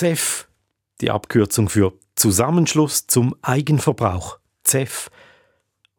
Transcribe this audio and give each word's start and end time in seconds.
CEF, 0.00 0.48
die 1.02 1.10
Abkürzung 1.10 1.68
für 1.68 1.92
Zusammenschluss 2.14 3.06
zum 3.06 3.36
Eigenverbrauch, 3.42 4.38
CEF. 4.64 5.10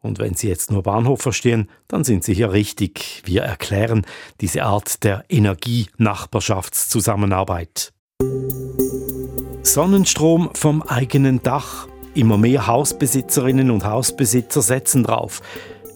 Und 0.00 0.18
wenn 0.18 0.34
Sie 0.34 0.48
jetzt 0.48 0.72
nur 0.72 0.82
Bahnhof 0.82 1.22
verstehen, 1.22 1.70
dann 1.86 2.02
sind 2.02 2.24
Sie 2.24 2.34
hier 2.34 2.50
richtig. 2.50 3.22
Wir 3.26 3.42
erklären 3.42 4.04
diese 4.40 4.64
Art 4.64 5.04
der 5.04 5.24
Energienachbarschaftszusammenarbeit. 5.28 7.92
Sonnenstrom 9.62 10.50
vom 10.54 10.82
eigenen 10.82 11.40
Dach. 11.44 11.86
Immer 12.14 12.38
mehr 12.38 12.66
Hausbesitzerinnen 12.66 13.70
und 13.70 13.84
Hausbesitzer 13.84 14.62
setzen 14.62 15.04
drauf. 15.04 15.42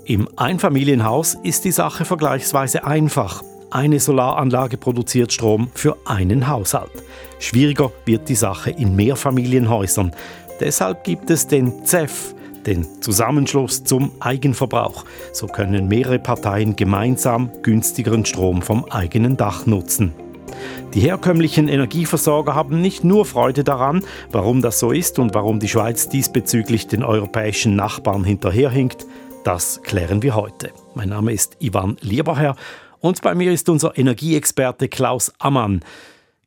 Im 0.04 0.28
Einfamilienhaus 0.36 1.36
ist 1.42 1.64
die 1.64 1.72
Sache 1.72 2.04
vergleichsweise 2.04 2.84
einfach. 2.84 3.42
Eine 3.70 3.98
Solaranlage 3.98 4.76
produziert 4.76 5.32
Strom 5.32 5.68
für 5.74 5.96
einen 6.04 6.48
Haushalt. 6.48 6.92
Schwieriger 7.40 7.90
wird 8.04 8.28
die 8.28 8.36
Sache 8.36 8.70
in 8.70 8.94
Mehrfamilienhäusern. 8.94 10.12
Deshalb 10.60 11.02
gibt 11.02 11.30
es 11.30 11.48
den 11.48 11.84
CEF, 11.84 12.34
den 12.64 12.86
Zusammenschluss 13.02 13.82
zum 13.82 14.12
Eigenverbrauch. 14.20 15.04
So 15.32 15.48
können 15.48 15.88
mehrere 15.88 16.20
Parteien 16.20 16.76
gemeinsam 16.76 17.50
günstigeren 17.62 18.24
Strom 18.24 18.62
vom 18.62 18.84
eigenen 18.84 19.36
Dach 19.36 19.66
nutzen. 19.66 20.12
Die 20.94 21.00
herkömmlichen 21.00 21.68
Energieversorger 21.68 22.54
haben 22.54 22.80
nicht 22.80 23.02
nur 23.02 23.26
Freude 23.26 23.64
daran, 23.64 24.04
warum 24.30 24.62
das 24.62 24.78
so 24.78 24.92
ist 24.92 25.18
und 25.18 25.34
warum 25.34 25.58
die 25.58 25.68
Schweiz 25.68 26.08
diesbezüglich 26.08 26.86
den 26.86 27.02
europäischen 27.02 27.74
Nachbarn 27.74 28.22
hinterherhinkt, 28.24 29.06
das 29.44 29.82
klären 29.82 30.22
wir 30.22 30.34
heute. 30.34 30.70
Mein 30.94 31.10
Name 31.10 31.32
ist 31.32 31.56
Ivan 31.60 31.96
Lieberherr 32.00 32.56
und 33.06 33.22
bei 33.22 33.34
mir 33.34 33.52
ist 33.52 33.68
unser 33.68 33.96
Energieexperte 33.96 34.88
Klaus 34.88 35.32
Ammann. 35.38 35.80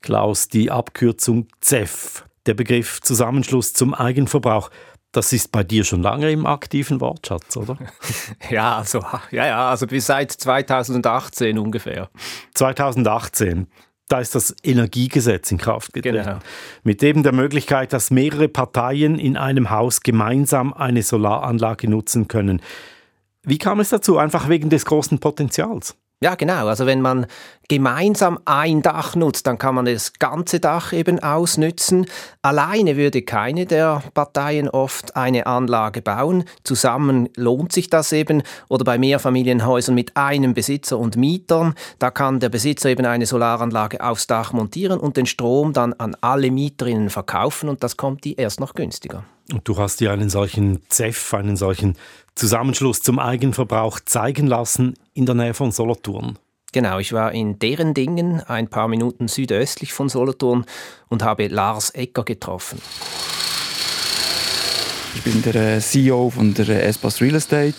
Klaus, 0.01 0.49
die 0.49 0.69
Abkürzung 0.69 1.47
CEF, 1.61 2.25
der 2.45 2.53
Begriff 2.53 2.99
Zusammenschluss 3.01 3.73
zum 3.73 3.93
Eigenverbrauch. 3.93 4.69
Das 5.11 5.33
ist 5.33 5.51
bei 5.51 5.63
dir 5.63 5.83
schon 5.83 6.03
lange 6.03 6.29
im 6.31 6.45
aktiven 6.45 7.01
Wortschatz, 7.01 7.57
oder? 7.57 7.77
ja, 8.49 8.77
also, 8.77 8.99
ja, 9.31 9.47
ja, 9.47 9.69
also 9.69 9.87
bis 9.87 10.05
seit 10.05 10.31
2018 10.31 11.57
ungefähr. 11.57 12.09
2018. 12.53 13.67
Da 14.09 14.19
ist 14.19 14.35
das 14.35 14.55
Energiegesetz 14.63 15.51
in 15.51 15.59
Kraft 15.59 15.93
getreten. 15.93 16.25
Genau. 16.25 16.39
Mit 16.83 17.01
eben 17.03 17.23
der 17.23 17.31
Möglichkeit, 17.31 17.93
dass 17.93 18.11
mehrere 18.11 18.47
Parteien 18.47 19.17
in 19.17 19.37
einem 19.37 19.69
Haus 19.69 20.01
gemeinsam 20.01 20.73
eine 20.73 21.03
Solaranlage 21.03 21.89
nutzen 21.89 22.27
können. 22.27 22.61
Wie 23.43 23.59
kam 23.59 23.79
es 23.79 23.89
dazu? 23.89 24.17
Einfach 24.17 24.49
wegen 24.49 24.69
des 24.69 24.85
großen 24.85 25.19
Potenzials. 25.19 25.95
Ja, 26.21 26.35
genau. 26.35 26.67
Also 26.67 26.85
wenn 26.85 26.99
man 26.99 27.27
gemeinsam 27.69 28.39
ein 28.43 28.81
Dach 28.81 29.15
nutzt, 29.15 29.47
dann 29.47 29.57
kann 29.57 29.73
man 29.75 29.85
das 29.85 30.11
ganze 30.19 30.59
Dach 30.59 30.91
eben 30.91 31.19
ausnützen. 31.19 32.07
Alleine 32.41 32.97
würde 32.97 33.21
keine 33.21 33.65
der 33.65 34.03
Parteien 34.13 34.67
oft 34.67 35.15
eine 35.15 35.47
Anlage 35.47 36.01
bauen. 36.01 36.43
Zusammen 36.65 37.29
lohnt 37.37 37.71
sich 37.71 37.89
das 37.89 38.11
eben. 38.11 38.43
Oder 38.67 38.83
bei 38.83 38.97
Mehrfamilienhäusern 38.97 39.95
mit 39.95 40.17
einem 40.17 40.53
Besitzer 40.53 40.99
und 40.99 41.15
Mietern, 41.15 41.73
da 41.99 42.11
kann 42.11 42.41
der 42.41 42.49
Besitzer 42.49 42.89
eben 42.89 43.05
eine 43.05 43.25
Solaranlage 43.25 44.03
aufs 44.03 44.27
Dach 44.27 44.51
montieren 44.51 44.99
und 44.99 45.15
den 45.15 45.25
Strom 45.25 45.71
dann 45.71 45.93
an 45.93 46.17
alle 46.19 46.51
Mieterinnen 46.51 47.09
verkaufen 47.09 47.69
und 47.69 47.81
das 47.81 47.95
kommt 47.95 48.25
die 48.25 48.35
erst 48.35 48.59
noch 48.59 48.73
günstiger. 48.73 49.23
Und 49.51 49.67
du 49.67 49.77
hast 49.77 49.99
dir 49.99 50.11
einen 50.11 50.29
solchen 50.29 50.79
ZEF, 50.89 51.33
einen 51.33 51.57
solchen 51.57 51.95
Zusammenschluss 52.35 53.01
zum 53.01 53.19
Eigenverbrauch 53.19 53.99
zeigen 53.99 54.47
lassen 54.47 54.93
in 55.13 55.25
der 55.25 55.35
Nähe 55.35 55.53
von 55.53 55.71
Solothurn. 55.71 56.37
Genau, 56.71 56.99
ich 56.99 57.13
war 57.13 57.31
in 57.31 57.57
deren 57.57 57.95
Dingen, 57.95 58.41
ein 58.41 58.67
paar 58.67 58.87
Minuten 58.87 59.27
südöstlich 59.27 59.91
von 59.91 60.07
Solothurn 60.07 60.65
und 61.07 61.23
habe 61.23 61.47
Lars 61.47 61.89
Ecker 61.89 62.23
getroffen. 62.23 62.79
Ich 65.15 65.23
bin 65.23 65.41
der 65.41 65.55
äh, 65.55 65.79
CEO 65.79 66.29
von 66.29 66.53
der 66.53 66.69
äh, 66.69 66.81
Espas 66.81 67.19
Real 67.19 67.35
Estate. 67.35 67.73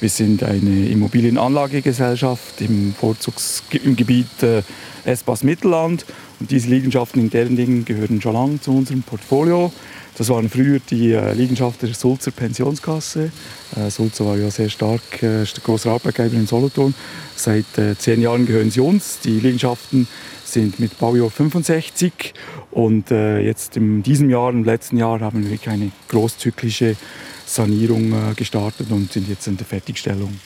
Wir 0.00 0.08
sind 0.08 0.42
eine 0.42 0.88
Immobilienanlagegesellschaft 0.88 2.60
im 2.60 2.92
Vorzugsgebiet 2.92 4.42
äh, 4.42 4.62
Espas 5.04 5.44
Mittelland. 5.44 6.04
Und 6.40 6.50
diese 6.50 6.68
Liegenschaften 6.68 7.20
in 7.20 7.30
deren 7.30 7.56
Dingen 7.56 7.84
gehören 7.84 8.20
schon 8.20 8.34
lange 8.34 8.60
zu 8.60 8.76
unserem 8.76 9.02
Portfolio. 9.02 9.72
Das 10.16 10.30
waren 10.30 10.48
früher 10.48 10.80
die 10.80 11.12
äh, 11.12 11.34
Liegenschaften 11.34 11.88
der 11.88 11.94
Sulzer 11.94 12.30
Pensionskasse. 12.30 13.30
Äh, 13.76 13.90
Sulzer 13.90 14.24
war 14.24 14.36
ja 14.36 14.50
sehr 14.50 14.70
stark, 14.70 15.22
äh, 15.22 15.44
großer 15.62 15.90
Arbeitgeber 15.90 16.34
in 16.34 16.46
Solothurn. 16.46 16.94
Seit 17.34 17.76
äh, 17.76 17.96
zehn 17.98 18.22
Jahren 18.22 18.46
gehören 18.46 18.70
sie 18.70 18.80
uns. 18.80 19.20
Die 19.20 19.38
Liegenschaften 19.38 20.08
sind 20.42 20.80
mit 20.80 20.98
Baujahr 20.98 21.28
65 21.28 22.32
und 22.70 23.10
äh, 23.10 23.40
jetzt 23.40 23.76
in 23.76 24.02
diesem 24.02 24.30
Jahr, 24.30 24.50
im 24.50 24.64
letzten 24.64 24.96
Jahr, 24.96 25.20
haben 25.20 25.44
wir 25.44 25.50
wirklich 25.50 25.68
eine 25.68 25.90
großzyklische 26.08 26.96
Sanierung 27.44 28.12
äh, 28.12 28.34
gestartet 28.34 28.90
und 28.90 29.12
sind 29.12 29.28
jetzt 29.28 29.46
in 29.46 29.58
der 29.58 29.66
Fertigstellung. 29.66 30.40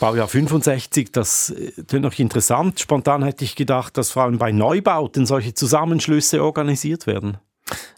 Baujahr 0.00 0.26
65, 0.26 1.12
das 1.12 1.50
äh, 1.50 2.00
noch 2.00 2.18
interessant. 2.18 2.80
Spontan 2.80 3.22
hätte 3.22 3.44
ich 3.44 3.54
gedacht, 3.54 3.96
dass 3.96 4.10
vor 4.10 4.24
allem 4.24 4.38
bei 4.38 4.50
Neubauten 4.50 5.26
solche 5.26 5.54
Zusammenschlüsse 5.54 6.42
organisiert 6.42 7.06
werden. 7.06 7.38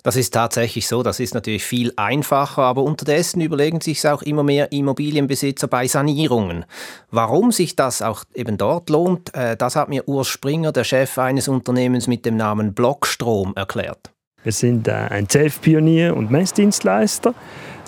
Das 0.02 0.16
ist 0.16 0.34
tatsächlich 0.34 0.86
so. 0.86 1.02
Das 1.02 1.20
ist 1.20 1.34
natürlich 1.34 1.64
viel 1.64 1.92
einfacher, 1.96 2.62
aber 2.62 2.82
unterdessen 2.82 3.40
überlegen 3.40 3.80
sich 3.80 4.06
auch 4.06 4.22
immer 4.22 4.42
mehr 4.42 4.72
Immobilienbesitzer 4.72 5.68
bei 5.68 5.86
Sanierungen. 5.86 6.64
Warum 7.10 7.52
sich 7.52 7.76
das 7.76 8.02
auch 8.02 8.24
eben 8.34 8.58
dort 8.58 8.90
lohnt, 8.90 9.34
äh, 9.34 9.56
das 9.56 9.76
hat 9.76 9.88
mir 9.88 10.08
Urs 10.08 10.28
Springer, 10.28 10.72
der 10.72 10.84
Chef 10.84 11.18
eines 11.18 11.48
Unternehmens 11.48 12.06
mit 12.06 12.26
dem 12.26 12.36
Namen 12.36 12.74
Blockstrom, 12.74 13.52
erklärt. 13.56 14.10
Wir 14.42 14.52
sind 14.52 14.88
äh, 14.88 14.92
ein 14.92 15.28
CEF-Pionier 15.28 16.14
und 16.14 16.30
Messdienstleister. 16.30 17.34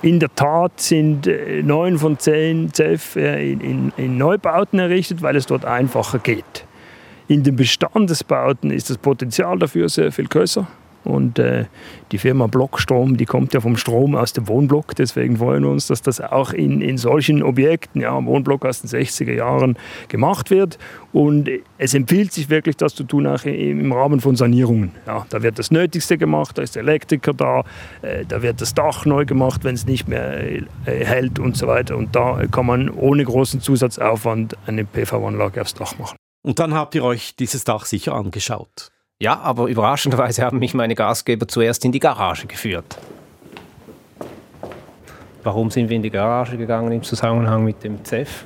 In 0.02 0.20
der 0.20 0.34
Tat 0.34 0.80
sind 0.80 1.26
äh, 1.26 1.62
neun 1.62 1.98
von 1.98 2.18
zehn 2.18 2.72
CEF 2.72 3.16
in, 3.16 3.92
in 3.96 4.16
Neubauten 4.16 4.78
errichtet, 4.78 5.22
weil 5.22 5.36
es 5.36 5.46
dort 5.46 5.64
einfacher 5.64 6.18
geht. 6.18 6.64
In 7.28 7.42
den 7.42 7.56
Bestandesbauten 7.56 8.70
ist 8.70 8.88
das 8.88 8.98
Potenzial 8.98 9.58
dafür 9.58 9.88
sehr 9.88 10.12
viel 10.12 10.28
größer. 10.28 10.66
Und 11.06 11.38
äh, 11.38 11.66
die 12.10 12.18
Firma 12.18 12.48
Blockstrom, 12.48 13.16
die 13.16 13.26
kommt 13.26 13.54
ja 13.54 13.60
vom 13.60 13.76
Strom 13.76 14.16
aus 14.16 14.32
dem 14.32 14.48
Wohnblock. 14.48 14.96
Deswegen 14.96 15.36
freuen 15.36 15.62
wir 15.62 15.70
uns, 15.70 15.86
dass 15.86 16.02
das 16.02 16.20
auch 16.20 16.52
in, 16.52 16.80
in 16.80 16.98
solchen 16.98 17.42
Objekten, 17.42 18.00
ja, 18.00 18.18
im 18.18 18.26
Wohnblock 18.26 18.64
aus 18.64 18.82
den 18.82 18.90
60er 18.90 19.32
Jahren 19.32 19.78
gemacht 20.08 20.50
wird. 20.50 20.78
Und 21.12 21.48
es 21.78 21.94
empfiehlt 21.94 22.32
sich 22.32 22.50
wirklich, 22.50 22.76
das 22.76 22.94
zu 22.94 23.04
tun, 23.04 23.26
auch 23.26 23.44
im 23.44 23.92
Rahmen 23.92 24.20
von 24.20 24.34
Sanierungen. 24.34 24.90
Ja, 25.06 25.24
da 25.30 25.42
wird 25.42 25.58
das 25.60 25.70
Nötigste 25.70 26.18
gemacht, 26.18 26.58
da 26.58 26.62
ist 26.62 26.74
der 26.74 26.82
Elektriker 26.82 27.32
da, 27.32 27.62
äh, 28.02 28.24
da 28.26 28.42
wird 28.42 28.60
das 28.60 28.74
Dach 28.74 29.06
neu 29.06 29.24
gemacht, 29.24 29.62
wenn 29.62 29.76
es 29.76 29.86
nicht 29.86 30.08
mehr 30.08 30.40
äh, 30.44 30.64
hält 30.84 31.38
und 31.38 31.56
so 31.56 31.68
weiter. 31.68 31.96
Und 31.96 32.16
da 32.16 32.46
kann 32.50 32.66
man 32.66 32.90
ohne 32.90 33.24
großen 33.24 33.60
Zusatzaufwand 33.60 34.56
eine 34.66 34.84
PV-Anlage 34.84 35.60
aufs 35.60 35.74
Dach 35.74 35.96
machen. 35.98 36.16
Und 36.42 36.58
dann 36.58 36.74
habt 36.74 36.94
ihr 36.94 37.04
euch 37.04 37.36
dieses 37.36 37.64
Dach 37.64 37.86
sicher 37.86 38.14
angeschaut. 38.14 38.90
Ja, 39.18 39.40
aber 39.40 39.68
überraschenderweise 39.68 40.42
haben 40.42 40.58
mich 40.58 40.74
meine 40.74 40.94
Gastgeber 40.94 41.48
zuerst 41.48 41.82
in 41.86 41.92
die 41.92 42.00
Garage 42.00 42.46
geführt. 42.46 42.98
Warum 45.42 45.70
sind 45.70 45.88
wir 45.88 45.96
in 45.96 46.02
die 46.02 46.10
Garage 46.10 46.58
gegangen 46.58 46.92
im 46.92 47.02
Zusammenhang 47.02 47.64
mit 47.64 47.82
dem 47.82 48.04
CEF? 48.04 48.44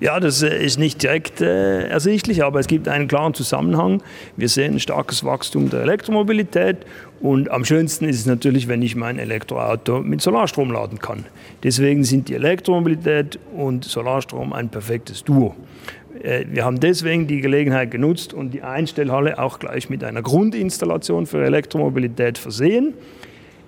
Ja, 0.00 0.18
das 0.18 0.42
äh, 0.42 0.64
ist 0.64 0.78
nicht 0.78 1.02
direkt 1.02 1.40
äh, 1.40 1.86
ersichtlich, 1.86 2.42
aber 2.42 2.58
es 2.58 2.66
gibt 2.66 2.88
einen 2.88 3.06
klaren 3.06 3.32
Zusammenhang. 3.32 4.02
Wir 4.36 4.48
sehen 4.48 4.74
ein 4.74 4.80
starkes 4.80 5.24
Wachstum 5.24 5.70
der 5.70 5.82
Elektromobilität 5.82 6.78
und 7.20 7.50
am 7.50 7.64
schönsten 7.64 8.06
ist 8.06 8.18
es 8.18 8.26
natürlich, 8.26 8.66
wenn 8.66 8.82
ich 8.82 8.96
mein 8.96 9.18
Elektroauto 9.20 10.00
mit 10.00 10.20
Solarstrom 10.20 10.72
laden 10.72 10.98
kann. 10.98 11.26
Deswegen 11.62 12.02
sind 12.02 12.28
die 12.28 12.34
Elektromobilität 12.34 13.38
und 13.54 13.84
Solarstrom 13.84 14.52
ein 14.52 14.68
perfektes 14.70 15.22
Duo. 15.22 15.54
Äh, 16.22 16.46
wir 16.48 16.64
haben 16.64 16.80
deswegen 16.80 17.26
die 17.26 17.40
Gelegenheit 17.40 17.90
genutzt 17.90 18.34
und 18.34 18.52
die 18.52 18.62
Einstellhalle 18.62 19.38
auch 19.38 19.58
gleich 19.58 19.90
mit 19.90 20.04
einer 20.04 20.22
Grundinstallation 20.22 21.26
für 21.26 21.44
Elektromobilität 21.44 22.38
versehen. 22.38 22.94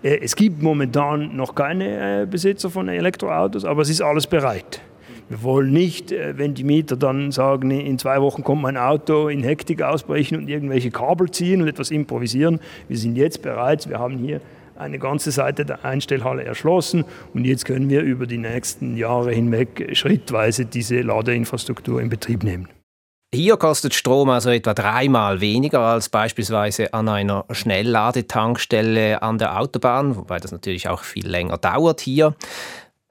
Äh, 0.03 0.19
es 0.23 0.37
gibt 0.37 0.63
momentan 0.63 1.37
noch 1.37 1.55
keine 1.55 2.23
äh, 2.23 2.27
Besitzer 2.27 2.71
von 2.71 2.89
Elektroautos, 2.89 3.65
aber 3.65 3.83
es 3.83 3.91
ist 3.91 4.03
alles 4.03 4.27
bereit. 4.27 4.81
Wir 5.29 5.43
wollen 5.45 5.73
nicht, 5.73 6.11
wenn 6.11 6.53
die 6.53 6.65
Mieter 6.65 6.95
dann 6.95 7.33
sagen, 7.33 7.71
in 7.71 7.99
zwei 7.99 8.21
Wochen 8.21 8.45
kommt 8.45 8.61
mein 8.61 8.77
Auto, 8.77 9.29
in 9.29 9.43
Hektik 9.43 9.81
ausbrechen 9.81 10.37
und 10.37 10.49
irgendwelche 10.49 10.91
Kabel 10.91 11.31
ziehen 11.31 11.63
und 11.63 11.69
etwas 11.69 11.91
improvisieren. 11.91 12.61
Wir 12.87 12.99
sind 12.99 13.17
jetzt 13.17 13.41
bereit. 13.41 13.89
Wir 13.89 13.99
haben 13.99 14.19
hier 14.19 14.43
eine 14.77 14.99
ganze 14.99 15.31
Seite 15.31 15.65
der 15.65 15.85
Einstellhalle 15.85 16.45
erschlossen 16.45 17.05
und 17.35 17.45
jetzt 17.45 17.65
können 17.65 17.89
wir 17.89 18.03
über 18.03 18.27
die 18.27 18.39
nächsten 18.39 18.97
Jahre 18.97 19.33
hinweg 19.33 19.91
schrittweise 19.93 20.65
diese 20.67 21.01
Ladeinfrastruktur 21.01 22.01
in 22.01 22.09
Betrieb 22.09 22.43
nehmen. 22.45 22.69
Hier 23.35 23.57
kostet 23.57 23.95
Strom 23.95 24.29
also 24.29 24.51
etwa 24.51 24.75
dreimal 24.75 25.41
weniger 25.41 25.81
als 25.81 26.11
beispielsweise 26.11 26.93
an 26.93 27.09
einer 27.09 27.47
Schnellladetankstelle 27.51 29.23
an 29.23 29.39
der 29.39 29.59
Autobahn, 29.59 30.17
wobei 30.17 30.39
das 30.39 30.53
natürlich 30.53 30.89
auch 30.89 31.03
viel 31.03 31.27
länger 31.27 31.57
dauert 31.57 32.03
hier. 32.03 32.35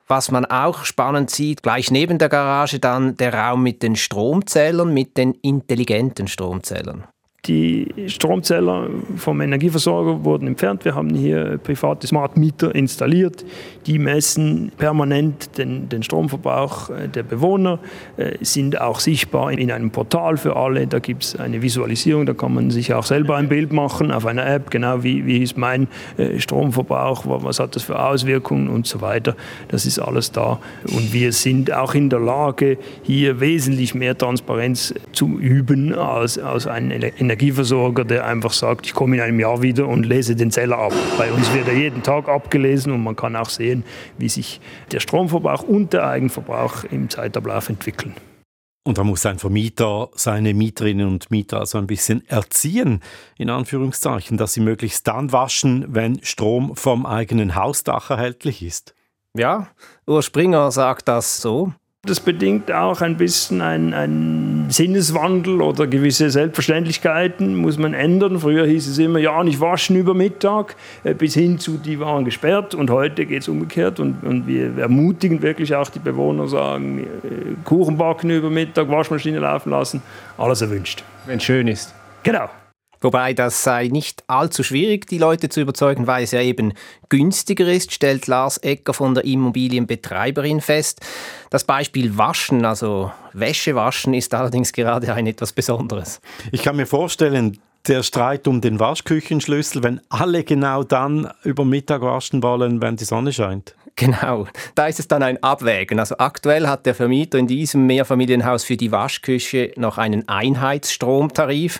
Was 0.07 0.29
man 0.29 0.45
auch 0.45 0.83
spannend 0.83 1.31
sieht, 1.31 1.63
gleich 1.63 1.89
neben 1.89 2.19
der 2.19 2.29
Garage 2.29 2.79
dann 2.79 3.17
der 3.17 3.33
Raum 3.33 3.63
mit 3.63 3.81
den 3.81 3.95
Stromzählern, 3.95 4.93
mit 4.93 5.17
den 5.17 5.33
intelligenten 5.41 6.27
Stromzählern. 6.27 7.05
Die 7.47 7.87
Stromzähler 8.05 8.87
vom 9.15 9.41
Energieversorger 9.41 10.23
wurden 10.23 10.45
entfernt. 10.45 10.85
Wir 10.85 10.93
haben 10.93 11.15
hier 11.15 11.57
private 11.57 12.05
Smart 12.05 12.37
Meter 12.37 12.75
installiert. 12.75 13.43
Die 13.87 13.97
messen 13.97 14.71
permanent 14.77 15.57
den, 15.57 15.89
den 15.89 16.03
Stromverbrauch 16.03 16.91
äh, 16.91 17.07
der 17.07 17.23
Bewohner, 17.23 17.79
äh, 18.17 18.33
sind 18.41 18.79
auch 18.79 18.99
sichtbar 18.99 19.51
in 19.51 19.71
einem 19.71 19.89
Portal 19.89 20.37
für 20.37 20.55
alle. 20.55 20.85
Da 20.85 20.99
gibt 20.99 21.23
es 21.23 21.35
eine 21.35 21.63
Visualisierung, 21.63 22.27
da 22.27 22.35
kann 22.35 22.53
man 22.53 22.69
sich 22.69 22.93
auch 22.93 23.05
selber 23.05 23.37
ein 23.37 23.49
Bild 23.49 23.73
machen 23.73 24.11
auf 24.11 24.27
einer 24.27 24.45
App, 24.45 24.69
genau 24.69 25.01
wie, 25.01 25.25
wie 25.25 25.41
ist 25.41 25.57
mein 25.57 25.87
äh, 26.17 26.39
Stromverbrauch, 26.39 27.23
was 27.25 27.59
hat 27.59 27.75
das 27.75 27.81
für 27.81 27.99
Auswirkungen 27.99 28.69
und 28.69 28.85
so 28.85 29.01
weiter. 29.01 29.35
Das 29.69 29.87
ist 29.87 29.97
alles 29.97 30.31
da. 30.31 30.59
Und 30.83 31.11
wir 31.11 31.31
sind 31.31 31.73
auch 31.73 31.95
in 31.95 32.11
der 32.11 32.19
Lage, 32.19 32.77
hier 33.01 33.39
wesentlich 33.39 33.95
mehr 33.95 34.15
Transparenz 34.15 34.93
zu 35.11 35.39
üben 35.39 35.95
als, 35.95 36.37
als 36.37 36.67
ein 36.67 36.91
Energieversorger, 37.31 38.03
der 38.03 38.25
einfach 38.25 38.51
sagt, 38.51 38.85
ich 38.85 38.93
komme 38.93 39.15
in 39.15 39.21
einem 39.21 39.39
Jahr 39.39 39.61
wieder 39.61 39.87
und 39.87 40.05
lese 40.05 40.35
den 40.35 40.51
Zähler 40.51 40.77
ab. 40.77 40.93
Bei 41.17 41.31
uns 41.31 41.53
wird 41.53 41.69
er 41.69 41.73
jeden 41.73 42.03
Tag 42.03 42.27
abgelesen 42.27 42.91
und 42.91 43.01
man 43.03 43.15
kann 43.15 43.37
auch 43.37 43.49
sehen, 43.49 43.85
wie 44.17 44.27
sich 44.27 44.59
der 44.91 44.99
Stromverbrauch 44.99 45.63
und 45.63 45.93
der 45.93 46.05
Eigenverbrauch 46.07 46.83
im 46.83 47.09
Zeitablauf 47.09 47.69
entwickeln. 47.69 48.13
Und 48.83 48.97
da 48.97 49.05
muss 49.05 49.25
ein 49.25 49.39
Vermieter 49.39 50.09
seine 50.13 50.53
Mieterinnen 50.53 51.07
und 51.07 51.31
Mieter 51.31 51.59
also 51.59 51.77
ein 51.77 51.87
bisschen 51.87 52.27
erziehen, 52.27 52.99
in 53.37 53.49
Anführungszeichen, 53.49 54.37
dass 54.37 54.51
sie 54.51 54.59
möglichst 54.59 55.07
dann 55.07 55.31
waschen, 55.31 55.85
wenn 55.87 56.21
Strom 56.23 56.75
vom 56.75 57.05
eigenen 57.05 57.55
Hausdach 57.55 58.09
erhältlich 58.09 58.61
ist. 58.61 58.93
Ja, 59.37 59.67
Ur 60.05 60.21
Springer 60.21 60.71
sagt 60.71 61.07
das 61.07 61.39
so. 61.41 61.71
Das 62.03 62.19
bedingt 62.19 62.71
auch 62.71 62.99
ein 63.01 63.15
bisschen 63.15 63.61
einen 63.61 63.93
Sinneswandel 64.71 65.61
oder 65.61 65.87
gewisse 65.87 66.29
Selbstverständlichkeiten 66.29 67.55
muss 67.55 67.77
man 67.77 67.93
ändern. 67.93 68.39
Früher 68.39 68.65
hieß 68.65 68.87
es 68.87 68.97
immer, 68.97 69.19
ja, 69.19 69.43
nicht 69.43 69.59
waschen 69.59 69.95
über 69.95 70.13
Mittag, 70.13 70.75
äh, 71.03 71.13
bis 71.13 71.33
hin 71.33 71.59
zu, 71.59 71.77
die 71.77 71.99
waren 71.99 72.25
gesperrt. 72.25 72.73
Und 72.75 72.89
heute 72.89 73.25
geht 73.25 73.41
es 73.41 73.47
umgekehrt. 73.47 73.99
Und, 73.99 74.23
und, 74.23 74.47
wir 74.47 74.77
ermutigen 74.77 75.41
wirklich 75.41 75.75
auch 75.75 75.89
die 75.89 75.99
Bewohner, 75.99 76.47
sagen, 76.47 76.99
äh, 76.99 77.07
Kuchen 77.63 77.97
backen 77.97 78.29
über 78.29 78.49
Mittag, 78.49 78.89
Waschmaschine 78.89 79.39
laufen 79.39 79.69
lassen, 79.69 80.01
alles 80.37 80.61
erwünscht. 80.61 81.03
Wenn 81.25 81.37
es 81.37 81.43
schön 81.43 81.67
ist. 81.67 81.93
Genau. 82.23 82.49
Wobei 83.01 83.33
das 83.33 83.63
sei 83.63 83.87
nicht 83.87 84.23
allzu 84.27 84.63
schwierig, 84.63 85.07
die 85.07 85.17
Leute 85.17 85.49
zu 85.49 85.61
überzeugen, 85.61 86.07
weil 86.07 86.23
es 86.23 86.31
ja 86.31 86.41
eben 86.41 86.73
günstiger 87.09 87.67
ist, 87.71 87.91
stellt 87.91 88.27
Lars 88.27 88.57
Ecker 88.57 88.93
von 88.93 89.15
der 89.15 89.25
Immobilienbetreiberin 89.25 90.61
fest. 90.61 91.01
Das 91.49 91.63
Beispiel 91.63 92.17
Waschen, 92.17 92.63
also 92.63 93.11
Wäsche 93.33 93.75
waschen, 93.75 94.13
ist 94.13 94.33
allerdings 94.33 94.71
gerade 94.71 95.13
ein 95.13 95.27
etwas 95.27 95.51
Besonderes. 95.51 96.21
Ich 96.51 96.61
kann 96.61 96.75
mir 96.75 96.85
vorstellen, 96.85 97.57
der 97.87 98.03
Streit 98.03 98.47
um 98.47 98.61
den 98.61 98.79
Waschküchenschlüssel, 98.79 99.83
wenn 99.83 100.01
alle 100.09 100.43
genau 100.43 100.83
dann 100.83 101.31
über 101.43 101.65
Mittag 101.65 102.01
waschen 102.01 102.43
wollen, 102.43 102.81
wenn 102.81 102.95
die 102.95 103.05
Sonne 103.05 103.33
scheint. 103.33 103.75
Genau, 103.95 104.47
da 104.75 104.87
ist 104.87 104.99
es 104.99 105.07
dann 105.07 105.21
ein 105.21 105.41
Abwägen. 105.43 105.99
Also 105.99 106.15
aktuell 106.17 106.67
hat 106.67 106.85
der 106.85 106.95
Vermieter 106.95 107.37
in 107.37 107.47
diesem 107.47 107.85
Mehrfamilienhaus 107.87 108.63
für 108.63 108.77
die 108.77 108.91
Waschküche 108.91 109.73
noch 109.75 109.97
einen 109.97 110.27
Einheitsstromtarif. 110.29 111.79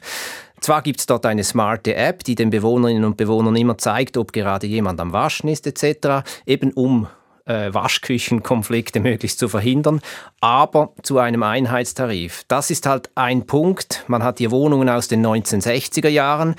Zwar 0.62 0.84
gibt 0.84 1.00
es 1.00 1.08
dort 1.08 1.26
eine 1.26 1.44
smarte 1.44 1.96
App, 1.96 2.24
die 2.24 2.36
den 2.36 2.52
Bewohnerinnen 2.52 3.04
und 3.04 3.18
Bewohnern 3.18 3.56
immer 3.56 3.78
zeigt, 3.80 4.16
ob 4.16 4.32
gerade 4.32 4.68
jemand 4.68 5.00
am 5.00 5.12
Waschen 5.12 5.50
ist 5.50 5.66
etc., 5.66 6.24
eben 6.46 6.72
um 6.72 7.08
äh, 7.46 7.74
Waschküchenkonflikte 7.74 9.00
möglichst 9.00 9.40
zu 9.40 9.50
verhindern, 9.50 10.02
aber 10.40 10.94
zu 11.02 11.18
einem 11.18 11.42
Einheitstarif. 11.42 12.44
Das 12.48 12.70
ist 12.70 12.86
halt 12.86 13.10
ein 13.16 13.48
Punkt. 13.48 14.06
Man 14.08 14.24
hat 14.24 14.38
hier 14.38 14.52
Wohnungen 14.52 14.88
aus 14.88 15.08
den 15.08 15.26
1960er 15.26 16.10
Jahren. 16.10 16.56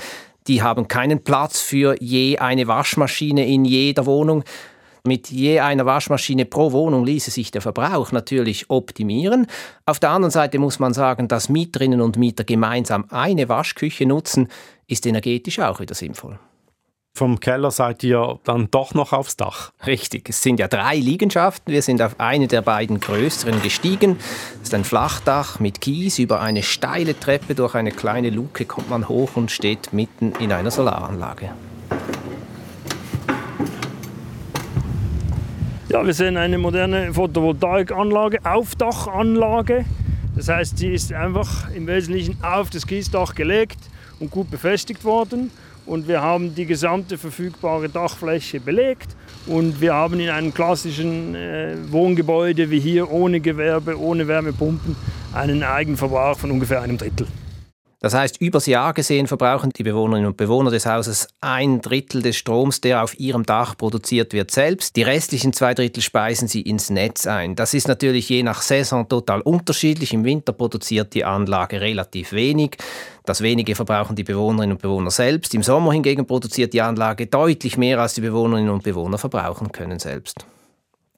Die 0.48 0.62
haben 0.62 0.88
keinen 0.88 1.22
Platz 1.22 1.60
für 1.60 1.94
je 2.00 2.38
eine 2.38 2.66
Waschmaschine 2.66 3.46
in 3.46 3.64
jeder 3.64 4.06
Wohnung. 4.06 4.42
Mit 5.04 5.30
je 5.30 5.58
einer 5.58 5.84
Waschmaschine 5.84 6.44
pro 6.44 6.70
Wohnung 6.70 7.04
ließe 7.04 7.32
sich 7.32 7.50
der 7.50 7.60
Verbrauch 7.60 8.12
natürlich 8.12 8.70
optimieren. 8.70 9.48
Auf 9.84 9.98
der 9.98 10.10
anderen 10.10 10.30
Seite 10.30 10.60
muss 10.60 10.78
man 10.78 10.94
sagen, 10.94 11.26
dass 11.26 11.48
Mieterinnen 11.48 12.00
und 12.00 12.16
Mieter 12.16 12.44
gemeinsam 12.44 13.06
eine 13.10 13.48
Waschküche 13.48 14.06
nutzen, 14.06 14.48
ist 14.86 15.04
energetisch 15.04 15.58
auch 15.58 15.80
wieder 15.80 15.96
sinnvoll. 15.96 16.38
Vom 17.14 17.40
Keller 17.40 17.70
seid 17.70 18.02
ihr 18.04 18.38
dann 18.44 18.68
doch 18.70 18.94
noch 18.94 19.12
aufs 19.12 19.36
Dach. 19.36 19.72
Richtig, 19.86 20.30
es 20.30 20.42
sind 20.42 20.58
ja 20.60 20.68
drei 20.68 20.96
Liegenschaften. 20.96 21.72
Wir 21.72 21.82
sind 21.82 22.00
auf 22.00 22.18
eine 22.18 22.46
der 22.46 22.62
beiden 22.62 23.00
größeren 23.00 23.60
gestiegen. 23.60 24.16
Das 24.60 24.68
ist 24.68 24.74
ein 24.74 24.84
Flachdach 24.84 25.58
mit 25.60 25.80
Kies. 25.82 26.18
Über 26.18 26.40
eine 26.40 26.62
steile 26.62 27.18
Treppe 27.18 27.54
durch 27.54 27.74
eine 27.74 27.90
kleine 27.90 28.30
Luke 28.30 28.64
kommt 28.64 28.88
man 28.88 29.08
hoch 29.08 29.30
und 29.34 29.50
steht 29.50 29.92
mitten 29.92 30.32
in 30.38 30.52
einer 30.52 30.70
Solaranlage. 30.70 31.50
Ja, 35.92 36.06
wir 36.06 36.14
sehen 36.14 36.38
eine 36.38 36.56
moderne 36.56 37.12
Photovoltaikanlage, 37.12 38.38
Aufdachanlage. 38.44 39.84
Das 40.34 40.48
heißt, 40.48 40.78
sie 40.78 40.88
ist 40.88 41.12
einfach 41.12 41.70
im 41.74 41.86
Wesentlichen 41.86 42.38
auf 42.42 42.70
das 42.70 42.86
Kiesdach 42.86 43.34
gelegt 43.34 43.76
und 44.18 44.30
gut 44.30 44.50
befestigt 44.50 45.04
worden. 45.04 45.50
Und 45.84 46.08
wir 46.08 46.22
haben 46.22 46.54
die 46.54 46.64
gesamte 46.64 47.18
verfügbare 47.18 47.90
Dachfläche 47.90 48.58
belegt. 48.58 49.14
Und 49.46 49.82
wir 49.82 49.92
haben 49.92 50.18
in 50.18 50.30
einem 50.30 50.54
klassischen 50.54 51.34
äh, 51.34 51.74
Wohngebäude 51.90 52.70
wie 52.70 52.80
hier 52.80 53.10
ohne 53.10 53.40
Gewerbe, 53.40 54.00
ohne 54.00 54.26
Wärmepumpen 54.26 54.96
einen 55.34 55.62
Eigenverbrauch 55.62 56.38
von 56.38 56.52
ungefähr 56.52 56.80
einem 56.80 56.96
Drittel. 56.96 57.26
Das 58.02 58.14
heißt, 58.14 58.40
übers 58.40 58.66
Jahr 58.66 58.94
gesehen 58.94 59.28
verbrauchen 59.28 59.70
die 59.70 59.84
Bewohnerinnen 59.84 60.26
und 60.26 60.36
Bewohner 60.36 60.72
des 60.72 60.86
Hauses 60.86 61.28
ein 61.40 61.80
Drittel 61.80 62.20
des 62.20 62.36
Stroms, 62.36 62.80
der 62.80 63.04
auf 63.04 63.18
ihrem 63.18 63.44
Dach 63.44 63.76
produziert 63.78 64.32
wird, 64.32 64.50
selbst. 64.50 64.96
Die 64.96 65.04
restlichen 65.04 65.52
zwei 65.52 65.72
Drittel 65.72 66.02
speisen 66.02 66.48
sie 66.48 66.62
ins 66.62 66.90
Netz 66.90 67.28
ein. 67.28 67.54
Das 67.54 67.74
ist 67.74 67.86
natürlich 67.86 68.28
je 68.28 68.42
nach 68.42 68.60
Saison 68.60 69.08
total 69.08 69.40
unterschiedlich. 69.40 70.12
Im 70.12 70.24
Winter 70.24 70.52
produziert 70.52 71.14
die 71.14 71.24
Anlage 71.24 71.80
relativ 71.80 72.32
wenig. 72.32 72.76
Das 73.24 73.40
wenige 73.40 73.76
verbrauchen 73.76 74.16
die 74.16 74.24
Bewohnerinnen 74.24 74.72
und 74.72 74.82
Bewohner 74.82 75.12
selbst. 75.12 75.54
Im 75.54 75.62
Sommer 75.62 75.92
hingegen 75.92 76.26
produziert 76.26 76.72
die 76.72 76.82
Anlage 76.82 77.28
deutlich 77.28 77.78
mehr, 77.78 78.00
als 78.00 78.14
die 78.14 78.22
Bewohnerinnen 78.22 78.70
und 78.70 78.82
Bewohner 78.82 79.16
verbrauchen 79.16 79.70
können 79.70 80.00
selbst. 80.00 80.44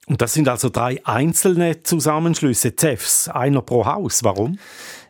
Und 0.07 0.21
das 0.21 0.33
sind 0.33 0.47
also 0.47 0.69
drei 0.69 1.01
einzelne 1.03 1.81
Zusammenschlüsse, 1.81 2.75
CEFs, 2.75 3.27
einer 3.27 3.61
pro 3.61 3.85
Haus. 3.85 4.23
Warum? 4.23 4.59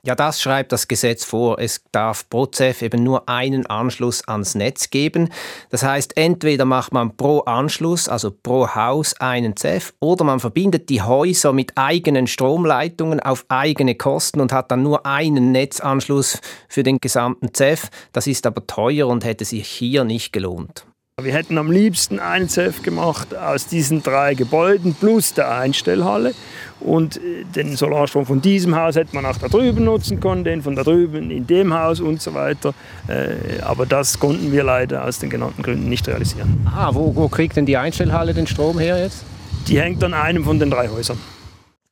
Ja, 0.06 0.14
das 0.14 0.40
schreibt 0.40 0.72
das 0.72 0.88
Gesetz 0.88 1.26
vor. 1.26 1.60
Es 1.60 1.84
darf 1.92 2.30
pro 2.30 2.46
CEF 2.46 2.84
eben 2.84 3.04
nur 3.04 3.28
einen 3.28 3.66
Anschluss 3.66 4.26
ans 4.28 4.54
Netz 4.54 4.92
geben. 4.92 5.30
Das 5.72 5.82
heißt, 5.82 6.16
entweder 6.16 6.64
macht 6.64 6.94
man 6.94 7.18
pro 7.18 7.40
Anschluss, 7.40 8.08
also 8.08 8.30
pro 8.32 8.70
Haus, 8.76 9.20
einen 9.20 9.58
CEF, 9.58 9.94
oder 10.00 10.24
man 10.24 10.40
verbindet 10.40 10.90
die 10.90 11.02
Häuser 11.02 11.54
mit 11.54 11.74
eigenen 11.76 12.28
Stromleitungen 12.28 13.20
auf 13.20 13.46
eigene 13.50 13.96
Kosten 13.96 14.40
und 14.40 14.54
hat 14.54 14.70
dann 14.70 14.84
nur 14.84 15.08
einen 15.08 15.52
Netzanschluss 15.52 16.40
für 16.70 16.84
den 16.84 17.00
gesamten 17.00 17.50
CEF. 17.54 17.90
Das 18.12 18.28
ist 18.28 18.46
aber 18.46 18.68
teuer 18.68 19.08
und 19.08 19.26
hätte 19.26 19.44
sich 19.44 19.68
hier 19.68 20.04
nicht 20.04 20.32
gelohnt. 20.32 20.86
Wir 21.24 21.32
hätten 21.32 21.58
am 21.58 21.72
liebsten 21.72 22.20
einen 22.20 22.50
CEF 22.50 22.84
gemacht 22.84 23.34
aus 23.34 23.68
diesen 23.68 24.04
drei 24.04 24.34
Gebäuden 24.34 24.94
plus 24.94 25.34
der 25.34 25.50
Einstellhalle. 25.50 26.34
Und 26.82 27.16
äh, 27.16 27.46
den 27.46 27.78
Solarstrom 27.78 28.26
von 28.26 28.42
diesem 28.42 28.76
Haus 28.76 28.98
hätte 28.98 29.16
man 29.16 29.26
auch 29.26 29.38
da 29.38 29.48
drüben 29.48 29.86
nutzen 29.86 30.20
können, 30.20 30.44
den 30.44 30.62
von 30.62 30.76
da 30.76 30.84
drüben 30.84 31.32
in 31.32 31.48
dem 31.48 31.74
Haus 31.74 32.02
und 32.02 32.22
so 32.22 32.34
weiter. 32.34 32.74
Äh, 33.08 33.62
aber 33.62 33.86
das 33.86 34.20
konnten 34.20 34.52
wir 34.52 34.66
leider 34.66 35.06
aus 35.06 35.18
den 35.20 35.30
genannten 35.30 35.64
Gründen 35.64 35.88
nicht 35.88 36.06
realisieren. 36.06 36.68
Ah, 36.70 36.94
wo, 36.94 37.16
wo 37.16 37.30
kriegt 37.30 37.56
denn 37.56 37.66
die 37.66 37.78
Einstellhalle 37.78 38.34
den 38.34 38.46
Strom 38.46 38.78
her 38.78 39.02
jetzt? 39.02 39.24
Die 39.70 39.80
hängt 39.80 40.04
an 40.04 40.14
einem 40.14 40.44
von 40.44 40.60
den 40.60 40.70
drei 40.70 40.90
Häusern. 40.90 41.18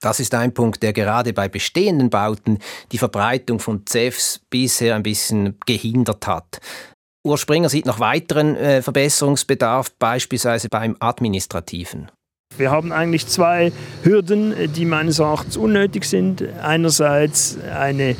Das 0.01 0.19
ist 0.19 0.35
ein 0.35 0.53
Punkt, 0.53 0.83
der 0.83 0.91
gerade 0.91 1.31
bei 1.31 1.47
bestehenden 1.47 2.09
Bauten 2.09 2.59
die 2.91 2.97
Verbreitung 2.97 3.59
von 3.59 3.85
CEFs 3.85 4.41
bisher 4.49 4.95
ein 4.95 5.03
bisschen 5.03 5.57
gehindert 5.65 6.27
hat. 6.27 6.59
Urs 7.25 7.39
Springer 7.39 7.69
sieht 7.69 7.85
noch 7.85 8.01
weiteren 8.01 8.57
äh, 8.57 8.81
Verbesserungsbedarf, 8.81 9.91
beispielsweise 9.97 10.67
beim 10.67 10.97
Administrativen. 10.99 12.11
Wir 12.57 12.69
haben 12.69 12.91
eigentlich 12.91 13.27
zwei 13.27 13.71
Hürden, 14.03 14.53
die 14.75 14.83
meines 14.83 15.19
Erachtens 15.19 15.55
unnötig 15.55 16.03
sind. 16.03 16.43
Einerseits 16.61 17.57
eine 17.73 18.17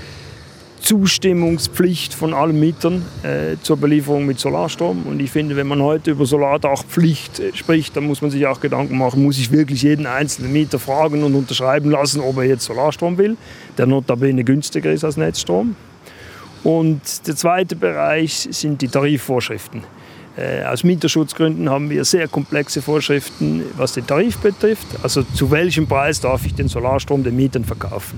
Zustimmungspflicht 0.80 2.14
von 2.14 2.34
allen 2.34 2.58
Mietern 2.58 3.06
äh, 3.24 3.58
zur 3.62 3.76
Belieferung 3.76 4.26
mit 4.26 4.40
Solarstrom. 4.40 5.04
Und 5.04 5.22
ich 5.22 5.32
finde, 5.32 5.58
wenn 5.58 5.68
man 5.68 5.82
heute 5.82 6.12
über 6.12 6.26
Solardachpflicht 6.26 7.40
äh, 7.40 7.54
spricht, 7.54 7.98
dann 7.98 8.06
muss 8.06 8.22
man 8.22 8.32
sich 8.32 8.48
auch 8.48 8.62
Gedanken 8.62 8.98
machen, 8.98 9.22
muss 9.22 9.38
ich 9.38 9.52
wirklich 9.52 9.82
jeden 9.82 10.06
einzelnen 10.06 10.54
Mieter 10.54 10.80
fragen 10.80 11.24
und 11.24 11.36
unterschreiben 11.36 11.92
lassen, 11.92 12.22
ob 12.22 12.38
er 12.38 12.44
jetzt 12.44 12.64
Solarstrom 12.64 13.18
will, 13.18 13.36
der 13.78 13.86
notabene 13.86 14.46
günstiger 14.46 14.94
ist 14.94 15.04
als 15.04 15.18
Netzstrom. 15.18 15.76
Und 16.64 17.28
der 17.28 17.36
zweite 17.36 17.76
Bereich 17.76 18.48
sind 18.52 18.82
die 18.82 18.88
Tarifvorschriften. 18.88 19.84
Äh, 20.36 20.64
aus 20.64 20.84
Mieterschutzgründen 20.84 21.70
haben 21.70 21.92
wir 21.92 22.04
sehr 22.06 22.28
komplexe 22.28 22.82
Vorschriften, 22.82 23.62
was 23.78 23.94
den 23.94 24.08
Tarif 24.08 24.40
betrifft. 24.40 24.88
Also 25.04 25.22
zu 25.22 25.52
welchem 25.52 25.86
Preis 25.86 26.20
darf 26.22 26.44
ich 26.46 26.56
den 26.56 26.68
Solarstrom 26.68 27.24
den 27.24 27.36
Mietern 27.36 27.64
verkaufen. 27.64 28.18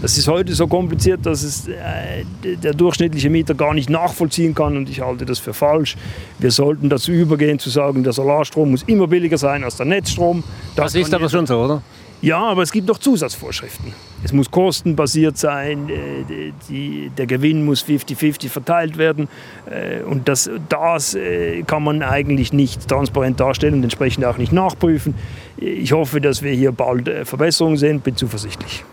Das 0.00 0.16
ist 0.16 0.28
heute 0.28 0.54
so 0.54 0.68
kompliziert, 0.68 1.26
dass 1.26 1.42
es 1.42 1.66
äh, 1.66 2.24
der 2.44 2.72
durchschnittliche 2.72 3.30
Mieter 3.30 3.54
gar 3.54 3.74
nicht 3.74 3.90
nachvollziehen 3.90 4.54
kann 4.54 4.76
und 4.76 4.88
ich 4.88 5.00
halte 5.00 5.26
das 5.26 5.40
für 5.40 5.54
falsch. 5.54 5.96
Wir 6.38 6.52
sollten 6.52 6.88
dazu 6.88 7.10
übergehen 7.10 7.58
zu 7.58 7.70
sagen, 7.70 8.04
der 8.04 8.12
Solarstrom 8.12 8.70
muss 8.70 8.84
immer 8.84 9.08
billiger 9.08 9.38
sein 9.38 9.64
als 9.64 9.76
der 9.76 9.86
Netzstrom. 9.86 10.44
Das, 10.76 10.92
das 10.92 11.02
ist 11.02 11.14
aber 11.14 11.28
schon 11.28 11.46
so, 11.46 11.58
oder? 11.58 11.82
Ja, 12.22 12.38
aber 12.38 12.62
es 12.62 12.72
gibt 12.72 12.88
noch 12.88 12.98
Zusatzvorschriften. 12.98 13.92
Es 14.24 14.32
muss 14.32 14.50
kostenbasiert 14.50 15.36
sein, 15.36 15.88
äh, 15.88 16.52
die, 16.68 17.10
der 17.16 17.26
Gewinn 17.26 17.64
muss 17.64 17.84
50-50 17.84 18.48
verteilt 18.48 18.96
werden. 18.96 19.28
Äh, 19.70 20.02
und 20.02 20.26
das, 20.26 20.50
das 20.68 21.14
äh, 21.14 21.62
kann 21.62 21.84
man 21.84 22.02
eigentlich 22.02 22.52
nicht 22.52 22.88
transparent 22.88 23.38
darstellen 23.38 23.74
und 23.74 23.82
entsprechend 23.84 24.24
auch 24.24 24.38
nicht 24.38 24.52
nachprüfen. 24.52 25.14
Ich 25.58 25.92
hoffe, 25.92 26.20
dass 26.20 26.42
wir 26.42 26.52
hier 26.52 26.72
bald 26.72 27.08
Verbesserungen 27.26 27.76
sehen, 27.76 28.00
bin 28.00 28.16
zuversichtlich. 28.16 28.84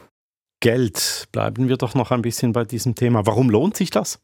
Geld, 0.59 1.27
bleiben 1.31 1.67
wir 1.67 1.77
doch 1.77 1.93
noch 1.93 2.11
ein 2.11 2.21
bisschen 2.21 2.53
bei 2.53 2.63
diesem 2.63 2.95
Thema. 2.95 3.25
Warum 3.25 3.49
lohnt 3.49 3.75
sich 3.75 3.89
das? 3.89 4.19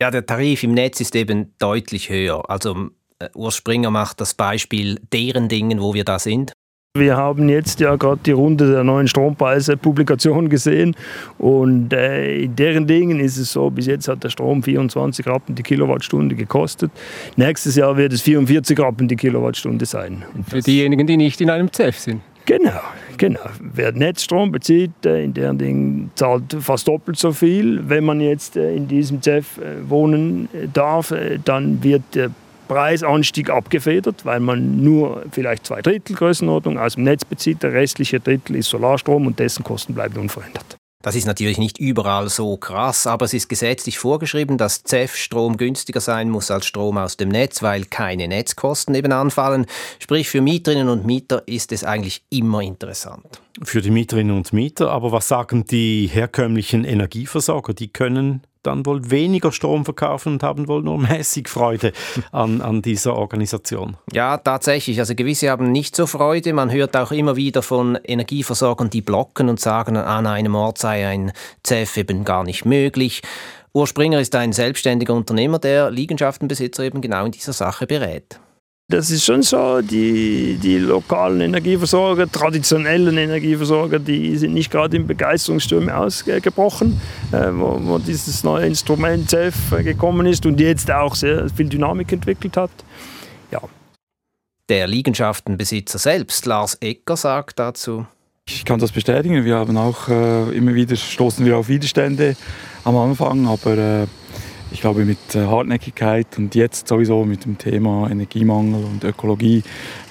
Ja, 0.00 0.10
der 0.10 0.24
Tarif 0.24 0.62
im 0.62 0.72
Netz 0.72 1.00
ist 1.00 1.14
eben 1.14 1.54
deutlich 1.58 2.08
höher. 2.08 2.48
Also 2.48 2.90
Urs 3.34 3.56
Springer 3.56 3.90
macht 3.90 4.20
das 4.20 4.32
Beispiel 4.32 4.98
deren 5.12 5.48
Dingen, 5.48 5.80
wo 5.80 5.92
wir 5.92 6.04
da 6.04 6.18
sind. 6.18 6.52
Wir 6.98 7.16
haben 7.16 7.48
jetzt 7.48 7.78
ja 7.78 7.94
gerade 7.94 8.18
die 8.26 8.32
Runde 8.32 8.68
der 8.68 8.82
neuen 8.82 9.06
Strompreise-Publikation 9.06 10.48
gesehen 10.48 10.96
und 11.38 11.92
äh, 11.92 12.38
in 12.38 12.56
deren 12.56 12.88
Dingen 12.88 13.20
ist 13.20 13.36
es 13.36 13.52
so, 13.52 13.70
bis 13.70 13.86
jetzt 13.86 14.08
hat 14.08 14.24
der 14.24 14.28
Strom 14.28 14.60
24 14.60 15.24
Rappen 15.24 15.54
die 15.54 15.62
Kilowattstunde 15.62 16.34
gekostet. 16.34 16.90
Nächstes 17.36 17.76
Jahr 17.76 17.96
wird 17.96 18.12
es 18.12 18.22
44 18.22 18.76
Rappen 18.80 19.06
die 19.06 19.14
Kilowattstunde 19.14 19.86
sein. 19.86 20.24
Für 20.48 20.62
diejenigen, 20.62 21.06
die 21.06 21.16
nicht 21.16 21.40
in 21.40 21.50
einem 21.50 21.72
ZEF 21.72 21.96
sind. 21.96 22.22
Genau, 22.46 22.80
genau. 23.18 23.38
Wer 23.60 23.92
Netzstrom 23.92 24.50
bezieht, 24.50 25.06
äh, 25.06 25.22
in 25.22 25.32
deren 25.32 25.58
Ding 25.58 26.10
zahlt 26.16 26.56
fast 26.58 26.88
doppelt 26.88 27.16
so 27.20 27.30
viel. 27.30 27.88
Wenn 27.88 28.02
man 28.02 28.20
jetzt 28.20 28.56
äh, 28.56 28.74
in 28.74 28.88
diesem 28.88 29.22
ZEF 29.22 29.58
äh, 29.58 29.88
wohnen 29.88 30.48
darf, 30.74 31.14
dann 31.44 31.84
wird 31.84 32.02
der 32.16 32.32
Preisanstieg 32.70 33.50
abgefedert, 33.50 34.24
weil 34.24 34.38
man 34.38 34.80
nur 34.84 35.24
vielleicht 35.32 35.66
zwei 35.66 35.82
Drittel 35.82 36.14
Größenordnung 36.14 36.78
aus 36.78 36.94
dem 36.94 37.02
Netz 37.02 37.24
bezieht. 37.24 37.64
Der 37.64 37.72
restliche 37.72 38.20
Drittel 38.20 38.54
ist 38.54 38.70
Solarstrom 38.70 39.26
und 39.26 39.40
dessen 39.40 39.64
Kosten 39.64 39.92
bleiben 39.92 40.16
unverändert. 40.20 40.76
Das 41.02 41.16
ist 41.16 41.26
natürlich 41.26 41.58
nicht 41.58 41.78
überall 41.78 42.28
so 42.28 42.56
krass, 42.58 43.08
aber 43.08 43.24
es 43.24 43.34
ist 43.34 43.48
gesetzlich 43.48 43.98
vorgeschrieben, 43.98 44.56
dass 44.56 44.84
CEF-Strom 44.84 45.56
günstiger 45.56 45.98
sein 45.98 46.30
muss 46.30 46.52
als 46.52 46.66
Strom 46.66 46.96
aus 46.96 47.16
dem 47.16 47.30
Netz, 47.30 47.60
weil 47.60 47.86
keine 47.86 48.28
Netzkosten 48.28 48.94
eben 48.94 49.10
anfallen. 49.10 49.66
Sprich, 49.98 50.28
für 50.28 50.40
Mieterinnen 50.40 50.90
und 50.90 51.04
Mieter 51.04 51.42
ist 51.46 51.72
es 51.72 51.82
eigentlich 51.82 52.22
immer 52.30 52.60
interessant. 52.60 53.40
Für 53.62 53.80
die 53.80 53.90
Mieterinnen 53.90 54.36
und 54.36 54.52
Mieter, 54.52 54.92
aber 54.92 55.10
was 55.10 55.26
sagen 55.26 55.64
die 55.64 56.06
herkömmlichen 56.06 56.84
Energieversorger? 56.84 57.74
Die 57.74 57.88
können 57.88 58.42
dann 58.62 58.84
wohl 58.86 59.10
weniger 59.10 59.52
Strom 59.52 59.84
verkaufen 59.84 60.34
und 60.34 60.42
haben 60.42 60.68
wohl 60.68 60.82
nur 60.82 60.98
mäßig 60.98 61.48
Freude 61.48 61.92
an, 62.32 62.60
an 62.60 62.82
dieser 62.82 63.16
Organisation. 63.16 63.96
Ja, 64.12 64.36
tatsächlich. 64.36 64.98
Also 64.98 65.14
gewisse 65.14 65.50
haben 65.50 65.72
nicht 65.72 65.96
so 65.96 66.06
Freude. 66.06 66.52
Man 66.52 66.70
hört 66.70 66.96
auch 66.96 67.12
immer 67.12 67.36
wieder 67.36 67.62
von 67.62 67.96
Energieversorgern, 67.96 68.90
die 68.90 69.02
blocken 69.02 69.48
und 69.48 69.60
sagen, 69.60 69.96
an 69.96 70.26
einem 70.26 70.54
Ort 70.54 70.78
sei 70.78 71.06
ein 71.06 71.32
CEF 71.66 71.96
eben 71.96 72.24
gar 72.24 72.44
nicht 72.44 72.64
möglich. 72.64 73.22
Urspringer 73.72 74.20
ist 74.20 74.34
ein 74.34 74.52
selbstständiger 74.52 75.14
Unternehmer, 75.14 75.58
der 75.60 75.90
Liegenschaftenbesitzer 75.90 76.82
eben 76.82 77.00
genau 77.00 77.24
in 77.24 77.32
dieser 77.32 77.52
Sache 77.52 77.86
berät. 77.86 78.40
Das 78.90 79.08
ist 79.12 79.24
schon 79.24 79.42
so, 79.42 79.80
die, 79.82 80.58
die 80.60 80.78
lokalen 80.78 81.40
Energieversorger, 81.40 82.28
traditionellen 82.28 83.16
Energieversorger, 83.16 84.00
die 84.00 84.36
sind 84.36 84.52
nicht 84.52 84.68
gerade 84.68 84.96
in 84.96 85.06
Begeisterungsstürme 85.06 85.96
ausgebrochen, 85.96 87.00
äh, 87.30 87.50
wo, 87.52 87.78
wo, 87.84 87.98
dieses 87.98 88.42
neue 88.42 88.66
Instrument 88.66 89.30
CEF 89.30 89.54
gekommen 89.84 90.26
ist 90.26 90.44
und 90.44 90.58
jetzt 90.58 90.90
auch 90.90 91.14
sehr 91.14 91.48
viel 91.50 91.68
Dynamik 91.68 92.10
entwickelt 92.10 92.56
hat. 92.56 92.72
Ja. 93.52 93.60
Der 94.68 94.88
Liegenschaftenbesitzer 94.88 96.00
selbst, 96.00 96.44
Lars 96.46 96.74
Ecker, 96.80 97.16
sagt 97.16 97.60
dazu. 97.60 98.06
Ich 98.48 98.64
kann 98.64 98.80
das 98.80 98.90
bestätigen. 98.90 99.44
Wir 99.44 99.54
haben 99.54 99.76
auch 99.76 100.08
äh, 100.08 100.50
immer 100.50 100.74
wieder 100.74 100.96
stoßen 100.96 101.46
wir 101.46 101.56
auf 101.56 101.68
Widerstände 101.68 102.34
am 102.82 102.96
Anfang, 102.96 103.46
aber 103.46 103.78
äh, 103.78 104.06
ich 104.72 104.80
glaube, 104.80 105.04
mit 105.04 105.34
äh, 105.34 105.46
Hartnäckigkeit 105.46 106.38
und 106.38 106.54
jetzt 106.54 106.88
sowieso 106.88 107.24
mit 107.24 107.44
dem 107.44 107.58
Thema 107.58 108.08
Energiemangel 108.10 108.84
und 108.84 109.04
Ökologie 109.04 109.62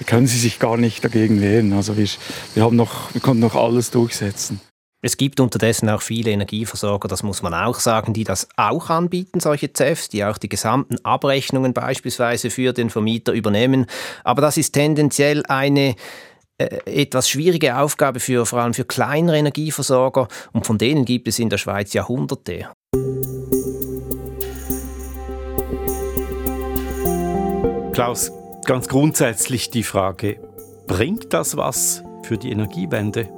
können 0.06 0.26
sie 0.26 0.38
sich 0.38 0.58
gar 0.58 0.76
nicht 0.76 1.04
dagegen 1.04 1.40
wehren. 1.40 1.72
Also 1.72 1.96
wir, 1.96 2.08
wir, 2.54 2.64
haben 2.64 2.76
noch, 2.76 3.12
wir 3.14 3.20
konnten 3.20 3.40
noch 3.40 3.54
alles 3.54 3.90
durchsetzen. 3.90 4.60
Es 5.02 5.16
gibt 5.16 5.40
unterdessen 5.40 5.88
auch 5.88 6.02
viele 6.02 6.30
Energieversorger, 6.30 7.08
das 7.08 7.22
muss 7.22 7.40
man 7.40 7.54
auch 7.54 7.80
sagen, 7.80 8.12
die 8.12 8.24
das 8.24 8.48
auch 8.56 8.90
anbieten, 8.90 9.40
solche 9.40 9.72
CEFs, 9.72 10.10
die 10.10 10.24
auch 10.24 10.36
die 10.36 10.50
gesamten 10.50 11.02
Abrechnungen 11.04 11.72
beispielsweise 11.72 12.50
für 12.50 12.74
den 12.74 12.90
Vermieter 12.90 13.32
übernehmen. 13.32 13.86
Aber 14.24 14.42
das 14.42 14.58
ist 14.58 14.72
tendenziell 14.72 15.42
eine 15.48 15.94
äh, 16.58 16.80
etwas 16.84 17.30
schwierige 17.30 17.78
Aufgabe 17.78 18.20
für 18.20 18.44
vor 18.44 18.60
allem 18.60 18.74
für 18.74 18.84
kleinere 18.84 19.38
Energieversorger 19.38 20.28
und 20.52 20.66
von 20.66 20.76
denen 20.76 21.06
gibt 21.06 21.28
es 21.28 21.38
in 21.38 21.48
der 21.48 21.56
Schweiz 21.56 21.94
Jahrhunderte. 21.94 22.68
Klaus, 28.00 28.32
ganz 28.64 28.88
grundsätzlich 28.88 29.68
die 29.68 29.82
Frage, 29.82 30.40
bringt 30.86 31.34
das 31.34 31.58
was 31.58 32.02
für 32.22 32.38
die 32.38 32.50
Energiewende? 32.50 33.28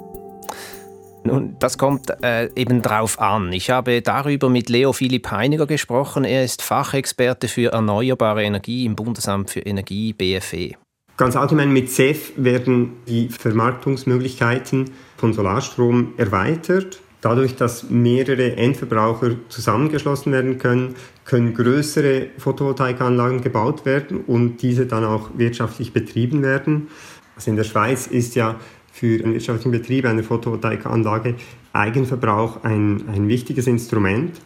Nun, 1.25 1.57
das 1.59 1.79
kommt 1.79 2.13
äh, 2.23 2.49
eben 2.55 2.81
drauf 2.81 3.19
an. 3.19 3.53
Ich 3.53 3.71
habe 3.71 4.03
darüber 4.03 4.49
mit 4.49 4.69
Leo 4.69 4.93
Philipp 4.93 5.33
Heiniger 5.33 5.67
gesprochen. 5.67 6.23
Er 6.23 6.45
ist 6.45 6.63
Fachexperte 6.63 7.49
für 7.49 7.73
erneuerbare 7.73 8.45
Energie 8.45 8.87
im 8.87 8.95
Bundesamt 8.95 9.51
für 9.51 9.59
Energie 9.59 10.13
BFE. 10.13 10.77
Ganz 11.17 11.35
allgemein 11.35 11.73
mit 11.73 11.91
CEF 11.91 12.31
werden 12.37 12.99
die 13.09 13.31
Vermarktungsmöglichkeiten 13.31 14.93
von 15.17 15.33
Solarstrom 15.33 16.13
erweitert. 16.19 17.01
Dadurch, 17.23 17.55
dass 17.55 17.89
mehrere 17.89 18.57
Endverbraucher 18.57 19.37
zusammengeschlossen 19.49 20.33
werden 20.33 20.59
können, 20.59 20.97
können 21.25 21.55
größere 21.55 22.27
Photovoltaikanlagen 22.37 23.43
gebaut 23.43 23.87
werden 23.87 24.23
und 24.27 24.61
diese 24.61 24.87
dann 24.87 25.05
auch 25.05 25.31
wirtschaftlich 25.37 25.93
betrieben 25.93 26.43
werden. 26.43 26.89
Also 27.37 27.51
in 27.53 27.57
der 27.57 27.63
Schweiz 27.63 28.09
ist 28.09 28.35
ja 28.35 28.57
für 28.91 29.19
den 29.19 29.35
wirtschaftlichen 29.35 29.71
Betrieb 29.71 30.05
einer 30.05 30.25
Photovoltaikanlage 30.25 31.37
Eigenverbrauch 31.73 32.65
ein, 32.65 33.05
ein 33.09 33.29
wichtiges 33.29 33.69
Instrument. 33.69 34.41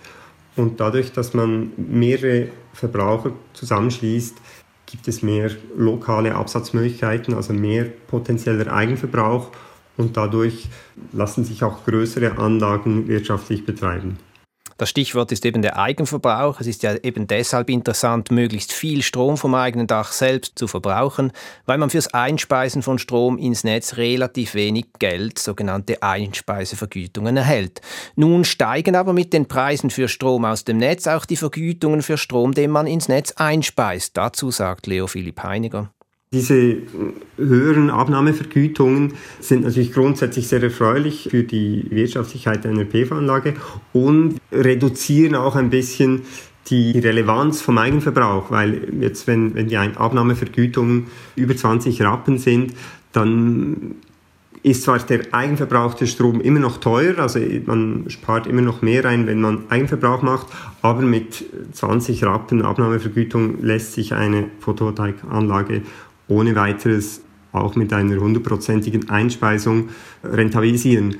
Und 0.54 0.78
dadurch, 0.78 1.12
dass 1.12 1.32
man 1.32 1.72
mehrere 1.78 2.48
Verbraucher 2.74 3.32
zusammenschließt, 3.54 4.36
gibt 4.84 5.08
es 5.08 5.22
mehr 5.22 5.50
lokale 5.76 6.34
Absatzmöglichkeiten, 6.34 7.32
also 7.32 7.54
mehr 7.54 7.84
potenzieller 7.84 8.70
Eigenverbrauch 8.70 9.50
und 9.96 10.16
dadurch 10.16 10.68
lassen 11.12 11.44
sich 11.44 11.62
auch 11.62 11.84
größere 11.84 12.38
Anlagen 12.38 13.08
wirtschaftlich 13.08 13.64
betreiben. 13.64 14.18
Das 14.78 14.90
Stichwort 14.90 15.32
ist 15.32 15.46
eben 15.46 15.62
der 15.62 15.78
Eigenverbrauch. 15.78 16.60
Es 16.60 16.66
ist 16.66 16.82
ja 16.82 16.94
eben 16.96 17.26
deshalb 17.26 17.70
interessant, 17.70 18.30
möglichst 18.30 18.74
viel 18.74 19.02
Strom 19.02 19.38
vom 19.38 19.54
eigenen 19.54 19.86
Dach 19.86 20.12
selbst 20.12 20.58
zu 20.58 20.68
verbrauchen, 20.68 21.32
weil 21.64 21.78
man 21.78 21.88
fürs 21.88 22.12
Einspeisen 22.12 22.82
von 22.82 22.98
Strom 22.98 23.38
ins 23.38 23.64
Netz 23.64 23.96
relativ 23.96 24.54
wenig 24.54 24.86
Geld, 24.98 25.38
sogenannte 25.38 26.02
Einspeisevergütungen, 26.02 27.38
erhält. 27.38 27.80
Nun 28.16 28.44
steigen 28.44 28.96
aber 28.96 29.14
mit 29.14 29.32
den 29.32 29.48
Preisen 29.48 29.88
für 29.88 30.08
Strom 30.08 30.44
aus 30.44 30.64
dem 30.64 30.76
Netz 30.76 31.06
auch 31.06 31.24
die 31.24 31.36
Vergütungen 31.36 32.02
für 32.02 32.18
Strom, 32.18 32.52
den 32.52 32.70
man 32.70 32.86
ins 32.86 33.08
Netz 33.08 33.32
einspeist. 33.32 34.14
Dazu 34.14 34.50
sagt 34.50 34.86
Leo 34.86 35.06
Philipp 35.06 35.42
Heiniger. 35.42 35.90
Diese 36.36 36.76
höheren 37.38 37.88
Abnahmevergütungen 37.88 39.14
sind 39.40 39.64
natürlich 39.64 39.90
grundsätzlich 39.90 40.48
sehr 40.48 40.62
erfreulich 40.62 41.28
für 41.30 41.44
die 41.44 41.86
Wirtschaftlichkeit 41.88 42.66
einer 42.66 42.84
PV-Anlage 42.84 43.54
und 43.94 44.36
reduzieren 44.52 45.34
auch 45.34 45.56
ein 45.56 45.70
bisschen 45.70 46.24
die 46.66 46.98
Relevanz 46.98 47.62
vom 47.62 47.78
Eigenverbrauch, 47.78 48.50
weil 48.50 48.82
jetzt, 49.00 49.26
wenn, 49.26 49.54
wenn 49.54 49.68
die 49.68 49.78
Abnahmevergütungen 49.78 51.06
über 51.36 51.56
20 51.56 52.02
Rappen 52.02 52.36
sind, 52.36 52.74
dann 53.12 53.94
ist 54.62 54.82
zwar 54.82 54.98
der 54.98 55.20
eigenverbrauchte 55.30 56.08
Strom 56.08 56.40
immer 56.40 56.58
noch 56.58 56.78
teuer, 56.78 57.18
also 57.18 57.38
man 57.66 58.10
spart 58.10 58.48
immer 58.48 58.62
noch 58.62 58.82
mehr 58.82 59.04
ein, 59.04 59.28
wenn 59.28 59.40
man 59.40 59.70
Eigenverbrauch 59.70 60.22
macht, 60.22 60.48
aber 60.82 61.02
mit 61.02 61.44
20 61.72 62.24
Rappen 62.24 62.62
Abnahmevergütung 62.62 63.62
lässt 63.62 63.92
sich 63.92 64.12
eine 64.12 64.50
Photovoltaikanlage 64.58 65.82
ohne 66.28 66.54
weiteres 66.54 67.22
auch 67.52 67.74
mit 67.76 67.92
einer 67.92 68.16
hundertprozentigen 68.20 69.08
Einspeisung 69.08 69.88
rentabilisieren. 70.22 71.16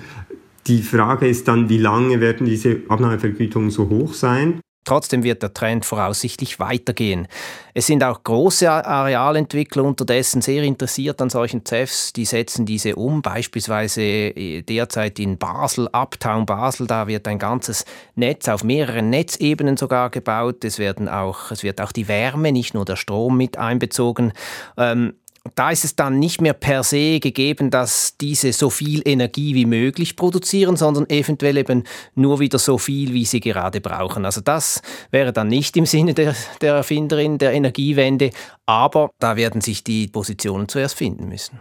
Die 0.67 0.83
Frage 0.83 1.29
ist 1.29 1.49
dann, 1.49 1.69
wie 1.69 1.79
lange 1.79 2.21
werden 2.21 2.47
diese 2.47 2.81
Abnahmevergütungen 2.89 3.71
so 3.71 3.89
hoch 3.89 4.15
sein? 4.15 4.61
Trotzdem 4.87 5.25
wird 5.25 5.43
der 5.43 5.53
Trend 5.53 5.85
voraussichtlich 5.85 6.61
weitergehen. 6.61 7.27
Es 7.75 7.89
sind 7.89 8.05
auch 8.05 8.23
große 8.23 8.71
Arealentwickler 8.71 9.83
unterdessen 9.83 10.43
sehr 10.43 10.63
interessiert 10.63 11.21
an 11.21 11.29
solchen 11.29 11.67
CEFs. 11.67 12.13
Die 12.13 12.25
setzen 12.25 12.67
diese 12.67 12.95
um, 12.95 13.21
beispielsweise 13.21 14.01
äh, 14.01 14.63
derzeit 14.63 15.19
in 15.19 15.39
Basel, 15.39 15.89
Uptown 15.93 16.47
Basel. 16.47 16.87
Da 16.87 17.09
wird 17.09 17.27
ein 17.27 17.41
ganzes 17.41 17.85
Netz 18.15 18.49
auf 18.49 18.63
mehreren 18.63 19.11
Netzebenen 19.11 19.77
sogar 19.77 20.09
gebaut. 20.11 20.65
Es, 20.65 20.79
werden 20.79 21.09
auch, 21.09 21.51
es 21.51 21.65
wird 21.65 21.81
auch 21.81 21.91
die 21.91 22.07
Wärme, 22.07 22.53
nicht 22.53 22.73
nur 22.73 22.85
der 22.85 22.97
Strom 22.97 23.37
mit 23.37 23.59
einbezogen. 23.59 24.33
Ähm, 24.77 25.15
da 25.55 25.71
ist 25.71 25.85
es 25.85 25.97
dann 25.97 26.19
nicht 26.19 26.41
mehr 26.41 26.53
per 26.53 26.83
se 26.83 27.21
gegeben, 27.21 27.71
dass 27.71 28.17
diese 28.19 28.53
so 28.53 28.71
viel 28.71 29.03
Energie 29.05 29.55
wie 29.55 29.67
möglich 29.67 30.17
produzieren, 30.17 30.77
sondern 30.77 31.09
eventuell 31.09 31.57
eben 31.57 31.85
nur 32.15 32.41
wieder 32.41 32.59
so 32.59 32.79
viel, 32.79 33.13
wie 33.13 33.25
sie 33.25 33.41
gerade 33.41 33.81
brauchen. 33.81 34.25
Also 34.25 34.41
das 34.41 34.83
wäre 35.11 35.33
dann 35.33 35.49
nicht 35.49 35.77
im 35.77 35.87
Sinne 35.87 36.15
der, 36.15 36.35
der 36.61 36.75
Erfinderin 36.75 37.39
der 37.39 37.53
Energiewende, 37.53 38.31
aber 38.67 39.11
da 39.19 39.37
werden 39.37 39.61
sich 39.61 39.85
die 39.85 40.09
Positionen 40.09 40.69
zuerst 40.69 40.97
finden 40.97 41.29
müssen. 41.29 41.61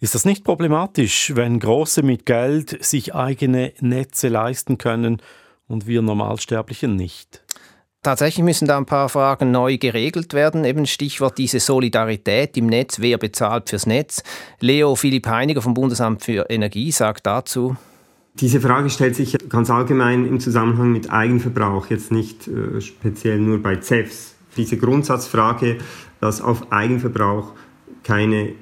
Ist 0.00 0.14
das 0.14 0.24
nicht 0.24 0.44
problematisch, 0.44 1.32
wenn 1.34 1.58
Große 1.58 2.02
mit 2.02 2.24
Geld 2.24 2.84
sich 2.84 3.14
eigene 3.14 3.72
Netze 3.80 4.28
leisten 4.28 4.78
können 4.78 5.20
und 5.66 5.86
wir 5.86 6.02
Normalsterblichen 6.02 6.94
nicht? 6.94 7.42
Tatsächlich 8.02 8.44
müssen 8.44 8.68
da 8.68 8.78
ein 8.78 8.86
paar 8.86 9.08
Fragen 9.08 9.50
neu 9.50 9.76
geregelt 9.76 10.32
werden. 10.32 10.64
Eben 10.64 10.86
Stichwort 10.86 11.36
diese 11.36 11.58
Solidarität 11.58 12.56
im 12.56 12.66
Netz. 12.66 13.00
Wer 13.00 13.18
bezahlt 13.18 13.68
fürs 13.68 13.86
Netz? 13.86 14.22
Leo 14.60 14.94
Philipp 14.94 15.26
Heiniger 15.26 15.62
vom 15.62 15.74
Bundesamt 15.74 16.24
für 16.24 16.46
Energie 16.48 16.92
sagt 16.92 17.26
dazu. 17.26 17.76
Diese 18.34 18.60
Frage 18.60 18.88
stellt 18.88 19.16
sich 19.16 19.36
ganz 19.48 19.68
allgemein 19.68 20.24
im 20.24 20.38
Zusammenhang 20.38 20.92
mit 20.92 21.10
Eigenverbrauch, 21.10 21.86
jetzt 21.90 22.12
nicht 22.12 22.46
äh, 22.46 22.80
speziell 22.80 23.40
nur 23.40 23.60
bei 23.60 23.76
CEFs. 23.76 24.36
Diese 24.56 24.76
Grundsatzfrage, 24.76 25.78
dass 26.20 26.40
auf 26.40 26.70
Eigenverbrauch 26.70 27.52
keine 28.04 28.52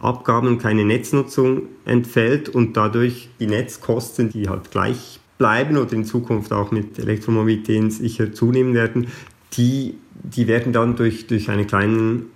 Abgaben 0.00 0.48
und 0.48 0.58
keine 0.58 0.86
Netznutzung 0.86 1.68
entfällt 1.84 2.48
und 2.48 2.76
dadurch 2.76 3.28
die 3.38 3.46
Netzkosten, 3.46 4.30
die 4.30 4.48
halt 4.48 4.70
gleich 4.70 5.20
bleiben 5.42 5.76
oder 5.76 5.92
in 5.94 6.04
Zukunft 6.04 6.52
auch 6.52 6.70
mit 6.70 7.00
Elektromobilität 7.00 7.92
sicher 7.92 8.32
zunehmen 8.32 8.74
werden, 8.74 9.08
die, 9.54 9.98
die 10.22 10.46
werden 10.46 10.72
dann 10.72 10.94
durch, 10.94 11.26
durch 11.26 11.50
einen 11.50 11.66
kleinen 11.66 12.26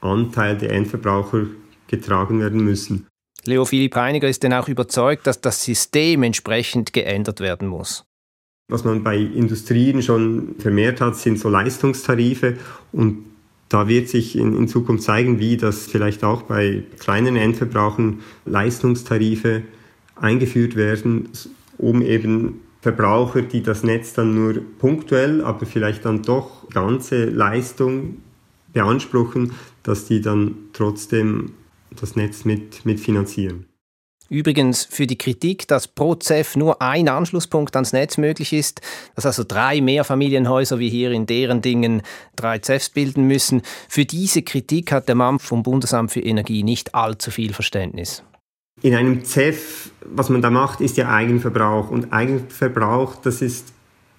Anteil 0.00 0.58
der 0.58 0.72
Endverbraucher 0.72 1.46
getragen 1.86 2.40
werden 2.40 2.64
müssen. 2.64 3.06
Leo 3.44 3.64
Philipp 3.64 3.94
Heiniger 3.94 4.28
ist 4.28 4.42
denn 4.42 4.52
auch 4.52 4.66
überzeugt, 4.66 5.28
dass 5.28 5.40
das 5.40 5.62
System 5.62 6.24
entsprechend 6.24 6.92
geändert 6.92 7.38
werden 7.38 7.68
muss. 7.68 8.04
Was 8.68 8.82
man 8.82 9.04
bei 9.04 9.18
Industrien 9.18 10.02
schon 10.02 10.56
vermehrt 10.58 11.00
hat, 11.00 11.16
sind 11.16 11.38
so 11.38 11.48
Leistungstarife 11.48 12.56
und 12.90 13.26
da 13.68 13.86
wird 13.86 14.08
sich 14.08 14.36
in, 14.36 14.56
in 14.56 14.66
Zukunft 14.66 15.04
zeigen, 15.04 15.38
wie 15.38 15.56
das 15.56 15.86
vielleicht 15.86 16.24
auch 16.24 16.42
bei 16.42 16.82
kleinen 16.98 17.36
Endverbrauchern 17.36 18.22
Leistungstarife 18.44 19.62
eingeführt 20.16 20.74
werden, 20.74 21.28
um 21.80 22.02
eben 22.02 22.60
Verbraucher, 22.80 23.42
die 23.42 23.62
das 23.62 23.82
Netz 23.82 24.14
dann 24.14 24.34
nur 24.34 24.62
punktuell, 24.78 25.42
aber 25.44 25.66
vielleicht 25.66 26.04
dann 26.04 26.22
doch 26.22 26.68
ganze 26.70 27.26
Leistung 27.26 28.18
beanspruchen, 28.72 29.52
dass 29.82 30.06
die 30.06 30.20
dann 30.20 30.54
trotzdem 30.72 31.52
das 31.98 32.16
Netz 32.16 32.44
mit, 32.44 32.86
mitfinanzieren. 32.86 33.66
Übrigens 34.30 34.84
für 34.84 35.08
die 35.08 35.18
Kritik, 35.18 35.66
dass 35.66 35.88
pro 35.88 36.14
CEF 36.14 36.54
nur 36.54 36.80
ein 36.80 37.08
Anschlusspunkt 37.08 37.74
ans 37.74 37.92
Netz 37.92 38.16
möglich 38.16 38.52
ist, 38.52 38.80
dass 39.16 39.26
also 39.26 39.42
drei 39.42 39.80
Mehrfamilienhäuser 39.80 40.78
wie 40.78 40.88
hier 40.88 41.10
in 41.10 41.26
deren 41.26 41.62
Dingen 41.62 42.02
drei 42.36 42.60
CEFs 42.60 42.90
bilden 42.90 43.26
müssen, 43.26 43.62
für 43.88 44.04
diese 44.04 44.42
Kritik 44.42 44.92
hat 44.92 45.08
der 45.08 45.16
Mann 45.16 45.40
vom 45.40 45.64
Bundesamt 45.64 46.12
für 46.12 46.20
Energie 46.20 46.62
nicht 46.62 46.94
allzu 46.94 47.32
viel 47.32 47.52
Verständnis. 47.52 48.22
In 48.82 48.94
einem 48.94 49.24
CEF, 49.24 49.90
was 50.06 50.30
man 50.30 50.40
da 50.40 50.50
macht, 50.50 50.80
ist 50.80 50.96
ja 50.96 51.10
Eigenverbrauch. 51.10 51.90
Und 51.90 52.12
Eigenverbrauch, 52.12 53.16
das 53.16 53.42
ist 53.42 53.72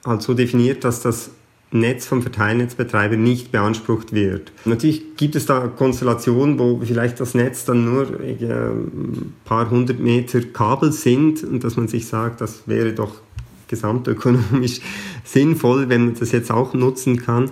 halt 0.06 0.22
so 0.22 0.34
definiert, 0.34 0.84
dass 0.84 1.02
das 1.02 1.32
Netz 1.72 2.06
vom 2.06 2.22
Verteilnetzbetreiber 2.22 3.16
nicht 3.16 3.52
beansprucht 3.52 4.14
wird. 4.14 4.52
Natürlich 4.66 5.16
gibt 5.16 5.36
es 5.36 5.46
da 5.46 5.68
Konstellationen, 5.68 6.60
wo 6.60 6.82
vielleicht 6.84 7.20
das 7.20 7.34
Netz 7.34 7.66
dann 7.66 7.86
nur 7.86 8.20
ein 8.20 9.34
paar 9.46 9.70
hundert 9.70 10.00
Meter 10.00 10.42
Kabel 10.42 10.92
sind 10.92 11.44
und 11.44 11.64
dass 11.64 11.78
man 11.78 11.88
sich 11.88 12.08
sagt, 12.08 12.42
das 12.42 12.68
wäre 12.68 12.94
doch 12.94 13.22
gesamtökonomisch 13.68 14.82
sinnvoll, 15.24 15.88
wenn 15.88 16.06
man 16.06 16.16
das 16.16 16.34
jetzt 16.34 16.52
auch 16.52 16.74
nutzen 16.74 17.18
kann. 17.18 17.50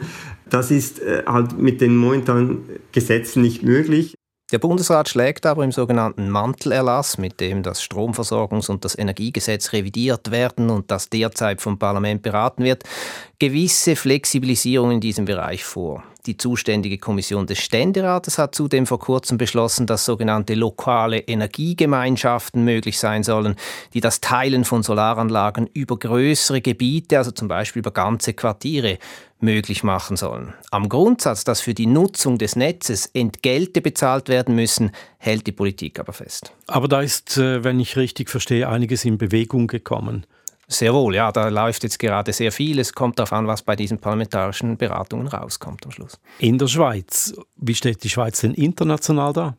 Das 0.50 0.70
ist 0.70 1.00
äh, 1.00 1.24
halt 1.26 1.58
mit 1.58 1.80
den 1.80 1.96
momentanen 1.96 2.64
Gesetzen 2.92 3.42
nicht 3.42 3.64
möglich. 3.64 4.16
Der 4.52 4.58
Bundesrat 4.58 5.08
schlägt 5.08 5.46
aber 5.46 5.64
im 5.64 5.72
sogenannten 5.72 6.28
Mantelerlass, 6.30 7.20
mit 7.20 7.40
dem 7.40 7.62
das 7.62 7.84
Stromversorgungs- 7.84 8.70
und 8.72 8.84
das 8.84 8.98
Energiegesetz 8.98 9.74
revidiert 9.74 10.32
werden 10.32 10.72
und 10.72 10.90
das 10.90 11.10
derzeit 11.10 11.62
vom 11.62 11.78
Parlament 11.78 12.24
beraten 12.24 12.64
wird, 12.64 12.84
gewisse 13.38 13.96
Flexibilisierungen 13.96 14.96
in 14.96 15.02
diesem 15.02 15.26
Bereich 15.26 15.64
vor. 15.64 16.04
Die 16.26 16.36
zuständige 16.36 16.98
Kommission 16.98 17.48
des 17.48 17.60
Ständerates 17.60 18.38
hat 18.38 18.54
zudem 18.54 18.86
vor 18.86 19.00
kurzem 19.00 19.38
beschlossen, 19.38 19.88
dass 19.88 20.04
sogenannte 20.04 20.54
lokale 20.54 21.20
Energiegemeinschaften 21.20 22.66
möglich 22.66 23.00
sein 23.00 23.24
sollen, 23.24 23.56
die 23.94 24.02
das 24.02 24.20
Teilen 24.20 24.66
von 24.66 24.84
Solaranlagen 24.84 25.70
über 25.74 25.98
größere 25.98 26.60
Gebiete, 26.60 27.18
also 27.18 27.32
zum 27.32 27.48
Beispiel 27.48 27.80
über 27.80 27.92
ganze 27.92 28.34
Quartiere, 28.34 28.98
möglich 29.40 29.84
machen 29.84 30.18
sollen. 30.18 30.54
Am 30.72 30.90
Grundsatz, 30.90 31.46
dass 31.46 31.62
für 31.62 31.74
die 31.74 31.86
Nutzung 31.86 32.38
des 32.38 32.58
Netzes 32.58 33.06
Entgelte 33.06 33.80
bezahlt 33.80 34.28
werden 34.28 34.56
müssen, 34.56 34.92
hält 35.18 35.48
die 35.48 35.54
Politik 35.54 36.00
aber 36.00 36.12
fest. 36.12 36.52
Aber 36.68 36.90
da 36.90 37.02
ist, 37.02 37.38
äh, 37.38 37.64
wenn 37.64 37.80
ich 37.80 37.96
richtig 37.96 38.30
verstehe, 38.30 38.68
einiges 38.68 39.06
in 39.06 39.18
Bewegung 39.18 39.68
gekommen. 39.68 40.26
Sehr 40.72 40.94
wohl, 40.94 41.16
ja, 41.16 41.32
da 41.32 41.50
läuft 41.50 41.82
jetzt 41.84 41.98
gerade 41.98 42.32
sehr 42.32 42.52
viel. 42.52 42.78
Es 42.78 42.94
kommt 42.94 43.18
darauf 43.18 43.34
an, 43.34 43.48
was 43.48 43.64
bei 43.64 43.76
diesen 43.76 43.98
parlamentarischen 43.98 44.78
Beratungen 44.78 45.28
rauskommt 45.28 45.84
am 45.86 45.92
Schluss. 45.92 46.20
In 46.38 46.60
der 46.60 46.68
Schweiz, 46.68 47.34
wie 47.56 47.74
steht 47.74 48.04
die 48.04 48.10
Schweiz 48.10 48.42
denn 48.42 48.54
international 48.54 49.34
da? 49.34 49.58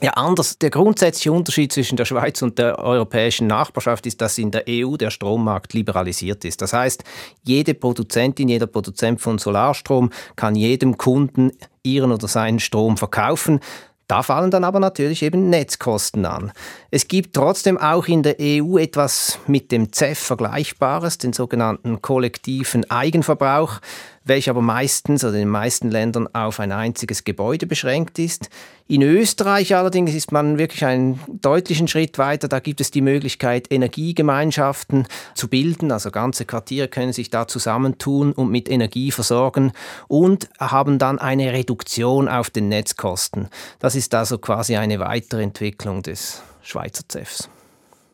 Ja, 0.00 0.12
anders. 0.12 0.58
Der 0.58 0.70
grundsätzliche 0.70 1.32
Unterschied 1.32 1.72
zwischen 1.72 1.96
der 1.96 2.04
Schweiz 2.04 2.40
und 2.42 2.58
der 2.58 2.78
europäischen 2.78 3.46
Nachbarschaft 3.48 4.06
ist, 4.06 4.20
dass 4.20 4.38
in 4.38 4.50
der 4.50 4.64
EU 4.68 4.96
der 4.96 5.10
Strommarkt 5.10 5.72
liberalisiert 5.72 6.44
ist. 6.44 6.62
Das 6.62 6.72
heißt, 6.72 7.02
jede 7.42 7.74
Produzentin, 7.74 8.48
jeder 8.48 8.68
Produzent 8.68 9.20
von 9.20 9.38
Solarstrom 9.38 10.10
kann 10.36 10.54
jedem 10.54 10.98
Kunden 10.98 11.52
ihren 11.82 12.12
oder 12.12 12.28
seinen 12.28 12.60
Strom 12.60 12.96
verkaufen. 12.96 13.60
Da 14.08 14.22
fallen 14.22 14.50
dann 14.50 14.64
aber 14.64 14.80
natürlich 14.80 15.22
eben 15.22 15.50
Netzkosten 15.50 16.24
an. 16.24 16.50
Es 16.90 17.08
gibt 17.08 17.34
trotzdem 17.36 17.76
auch 17.76 18.06
in 18.06 18.22
der 18.22 18.36
EU 18.40 18.78
etwas 18.78 19.38
mit 19.46 19.70
dem 19.70 19.92
CEF 19.92 20.18
Vergleichbares, 20.18 21.18
den 21.18 21.34
sogenannten 21.34 22.00
kollektiven 22.00 22.90
Eigenverbrauch 22.90 23.80
welcher 24.28 24.52
aber 24.52 24.62
meistens 24.62 25.24
oder 25.24 25.34
in 25.34 25.40
den 25.40 25.48
meisten 25.48 25.90
Ländern 25.90 26.28
auf 26.34 26.60
ein 26.60 26.72
einziges 26.72 27.24
Gebäude 27.24 27.66
beschränkt 27.66 28.18
ist. 28.18 28.50
In 28.86 29.02
Österreich 29.02 29.74
allerdings 29.74 30.14
ist 30.14 30.32
man 30.32 30.58
wirklich 30.58 30.84
einen 30.84 31.20
deutlichen 31.28 31.88
Schritt 31.88 32.18
weiter. 32.18 32.48
Da 32.48 32.60
gibt 32.60 32.80
es 32.80 32.90
die 32.90 33.00
Möglichkeit, 33.00 33.70
Energiegemeinschaften 33.70 35.06
zu 35.34 35.48
bilden. 35.48 35.92
Also 35.92 36.10
ganze 36.10 36.44
Quartiere 36.44 36.88
können 36.88 37.12
sich 37.12 37.30
da 37.30 37.46
zusammentun 37.46 38.32
und 38.32 38.50
mit 38.50 38.70
Energie 38.70 39.10
versorgen 39.10 39.72
und 40.06 40.48
haben 40.58 40.98
dann 40.98 41.18
eine 41.18 41.52
Reduktion 41.52 42.28
auf 42.28 42.50
den 42.50 42.68
Netzkosten. 42.68 43.48
Das 43.78 43.94
ist 43.94 44.14
also 44.14 44.38
quasi 44.38 44.76
eine 44.76 44.98
Weiterentwicklung 45.00 46.02
des 46.02 46.42
Schweizer 46.62 47.02
CEFs. 47.08 47.48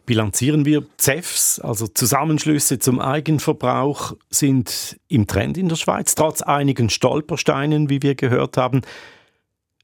Bilanzieren 0.07 0.67
wir 0.67 0.85
CEFs, 0.99 1.61
also 1.61 1.87
Zusammenschlüsse 1.87 2.79
zum 2.79 3.01
Eigenverbrauch, 3.01 4.15
sind 4.29 5.01
im 5.09 5.27
Trend 5.27 5.57
in 5.57 5.69
der 5.69 5.77
Schweiz, 5.77 6.15
trotz 6.15 6.43
einigen 6.43 6.91
Stolpersteinen, 6.91 7.89
wie 7.89 8.03
wir 8.03 8.15
gehört 8.15 8.57
haben. 8.59 8.83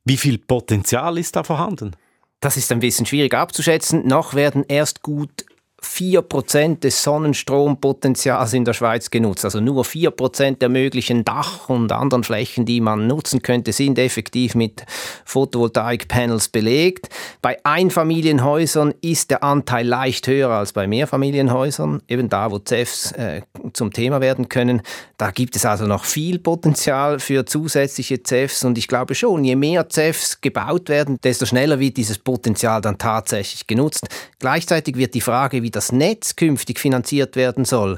Wie 0.05 0.19
viel 0.19 0.37
Potenzial 0.39 1.17
ist 1.17 1.37
da 1.37 1.45
vorhanden? 1.45 1.97
Das 2.41 2.57
ist 2.57 2.71
ein 2.73 2.81
bisschen 2.81 3.07
schwierig 3.07 3.35
abzuschätzen. 3.35 4.07
Noch 4.07 4.35
werden 4.35 4.65
erst 4.67 5.03
gut 5.03 5.47
4% 5.83 6.81
des 6.81 7.03
Sonnenstrompotenzials 7.03 8.53
in 8.53 8.65
der 8.65 8.75
Schweiz 8.75 9.11
genutzt. 9.11 9.45
Also 9.45 9.61
nur 9.61 9.85
4% 9.85 10.59
der 10.59 10.69
möglichen 10.69 11.25
Dach- 11.25 11.69
und 11.69 11.93
anderen 11.93 12.25
Flächen, 12.25 12.65
die 12.67 12.81
man 12.81 13.07
nutzen 13.07 13.43
könnte, 13.43 13.73
sind 13.73 13.99
effektiv 13.99 14.55
mit 14.55 14.85
Photovoltaik-Panels 15.25 16.49
belegt. 16.49 17.09
Bei 17.43 17.59
Einfamilienhäusern 17.65 18.95
ist 19.01 19.31
der 19.31 19.43
Anteil 19.43 19.87
leicht 19.87 20.27
höher 20.27 20.51
als 20.51 20.73
bei 20.73 20.87
Mehrfamilienhäusern, 20.87 22.03
eben 22.09 22.29
da, 22.29 22.51
wo 22.51 22.59
CEFs 22.59 23.13
äh, 23.13 23.43
zum 23.73 23.93
Thema 23.93 24.21
werden 24.21 24.49
können. 24.49 24.83
Da 25.17 25.31
gibt 25.31 25.57
es 25.57 25.65
also 25.65 25.87
noch 25.87 26.05
viel 26.05 26.39
Potenzial 26.39 27.19
für 27.21 27.45
zusätzliche 27.47 28.23
CEFs 28.23 28.65
und 28.65 28.79
ich 28.79 28.89
glaube 28.89 29.15
schon, 29.15 29.45
je 29.45 29.57
mehr 29.57 29.89
CEFs 29.89 30.41
gebaut 30.41 30.89
werden, 30.89 31.19
desto 31.23 31.47
schneller 31.47 31.79
wird 31.79 31.97
dieses 31.97 32.19
Potenzial 32.19 32.81
dann 32.81 32.99
tatsächlich 32.99 33.67
genutzt. 33.67 34.09
Gleichzeitig 34.39 34.97
wird 34.97 35.15
die 35.15 35.21
Frage, 35.21 35.63
wie 35.63 35.70
wie 35.71 35.73
das 35.73 35.93
Netz 35.93 36.35
künftig 36.35 36.81
finanziert 36.81 37.37
werden 37.37 37.65
soll, 37.65 37.95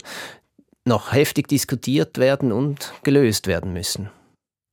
noch 0.85 1.13
heftig 1.13 1.49
diskutiert 1.49 2.19
werden 2.19 2.53
und 2.53 2.93
gelöst 3.03 3.47
werden 3.47 3.73
müssen. 3.73 4.11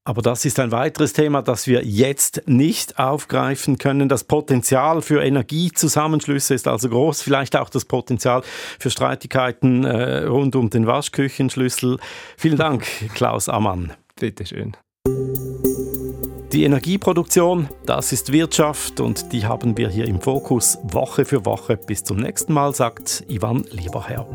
Aber 0.04 0.22
das 0.22 0.44
ist 0.44 0.60
ein 0.60 0.74
weiteres 0.74 1.14
Thema, 1.14 1.42
das 1.42 1.66
wir 1.66 1.86
jetzt 1.86 2.42
nicht 2.46 3.00
aufgreifen 3.00 3.78
können. 3.78 4.10
Das 4.10 4.26
Potenzial 4.26 5.02
für 5.02 5.24
Energiezusammenschlüsse 5.24 6.56
ist 6.56 6.68
also 6.68 6.90
groß, 6.90 7.22
vielleicht 7.22 7.56
auch 7.56 7.70
das 7.70 7.86
Potenzial 7.86 8.42
für 8.80 8.90
Streitigkeiten 8.90 9.86
äh, 9.86 10.24
rund 10.24 10.58
um 10.58 10.70
den 10.70 10.88
Waschküchenschlüssel. 10.88 12.00
Vielen 12.36 12.58
Dank, 12.58 12.86
Klaus 13.14 13.48
Ammann. 13.48 13.94
Bitte 14.20 14.46
schön. 14.46 14.76
Die 16.52 16.64
Energieproduktion, 16.64 17.70
das 17.86 18.12
ist 18.12 18.32
Wirtschaft 18.32 19.00
und 19.02 19.34
die 19.34 19.46
haben 19.46 19.78
wir 19.78 19.88
hier 19.88 20.08
im 20.08 20.20
Fokus 20.20 20.80
Woche 20.82 21.24
für 21.24 21.46
Woche. 21.46 21.78
Bis 21.78 22.04
zum 22.04 22.18
nächsten 22.18 22.54
Mal, 22.54 22.74
sagt 22.74 23.24
Ivan 23.28 23.66
Lieberherr. 23.70 24.26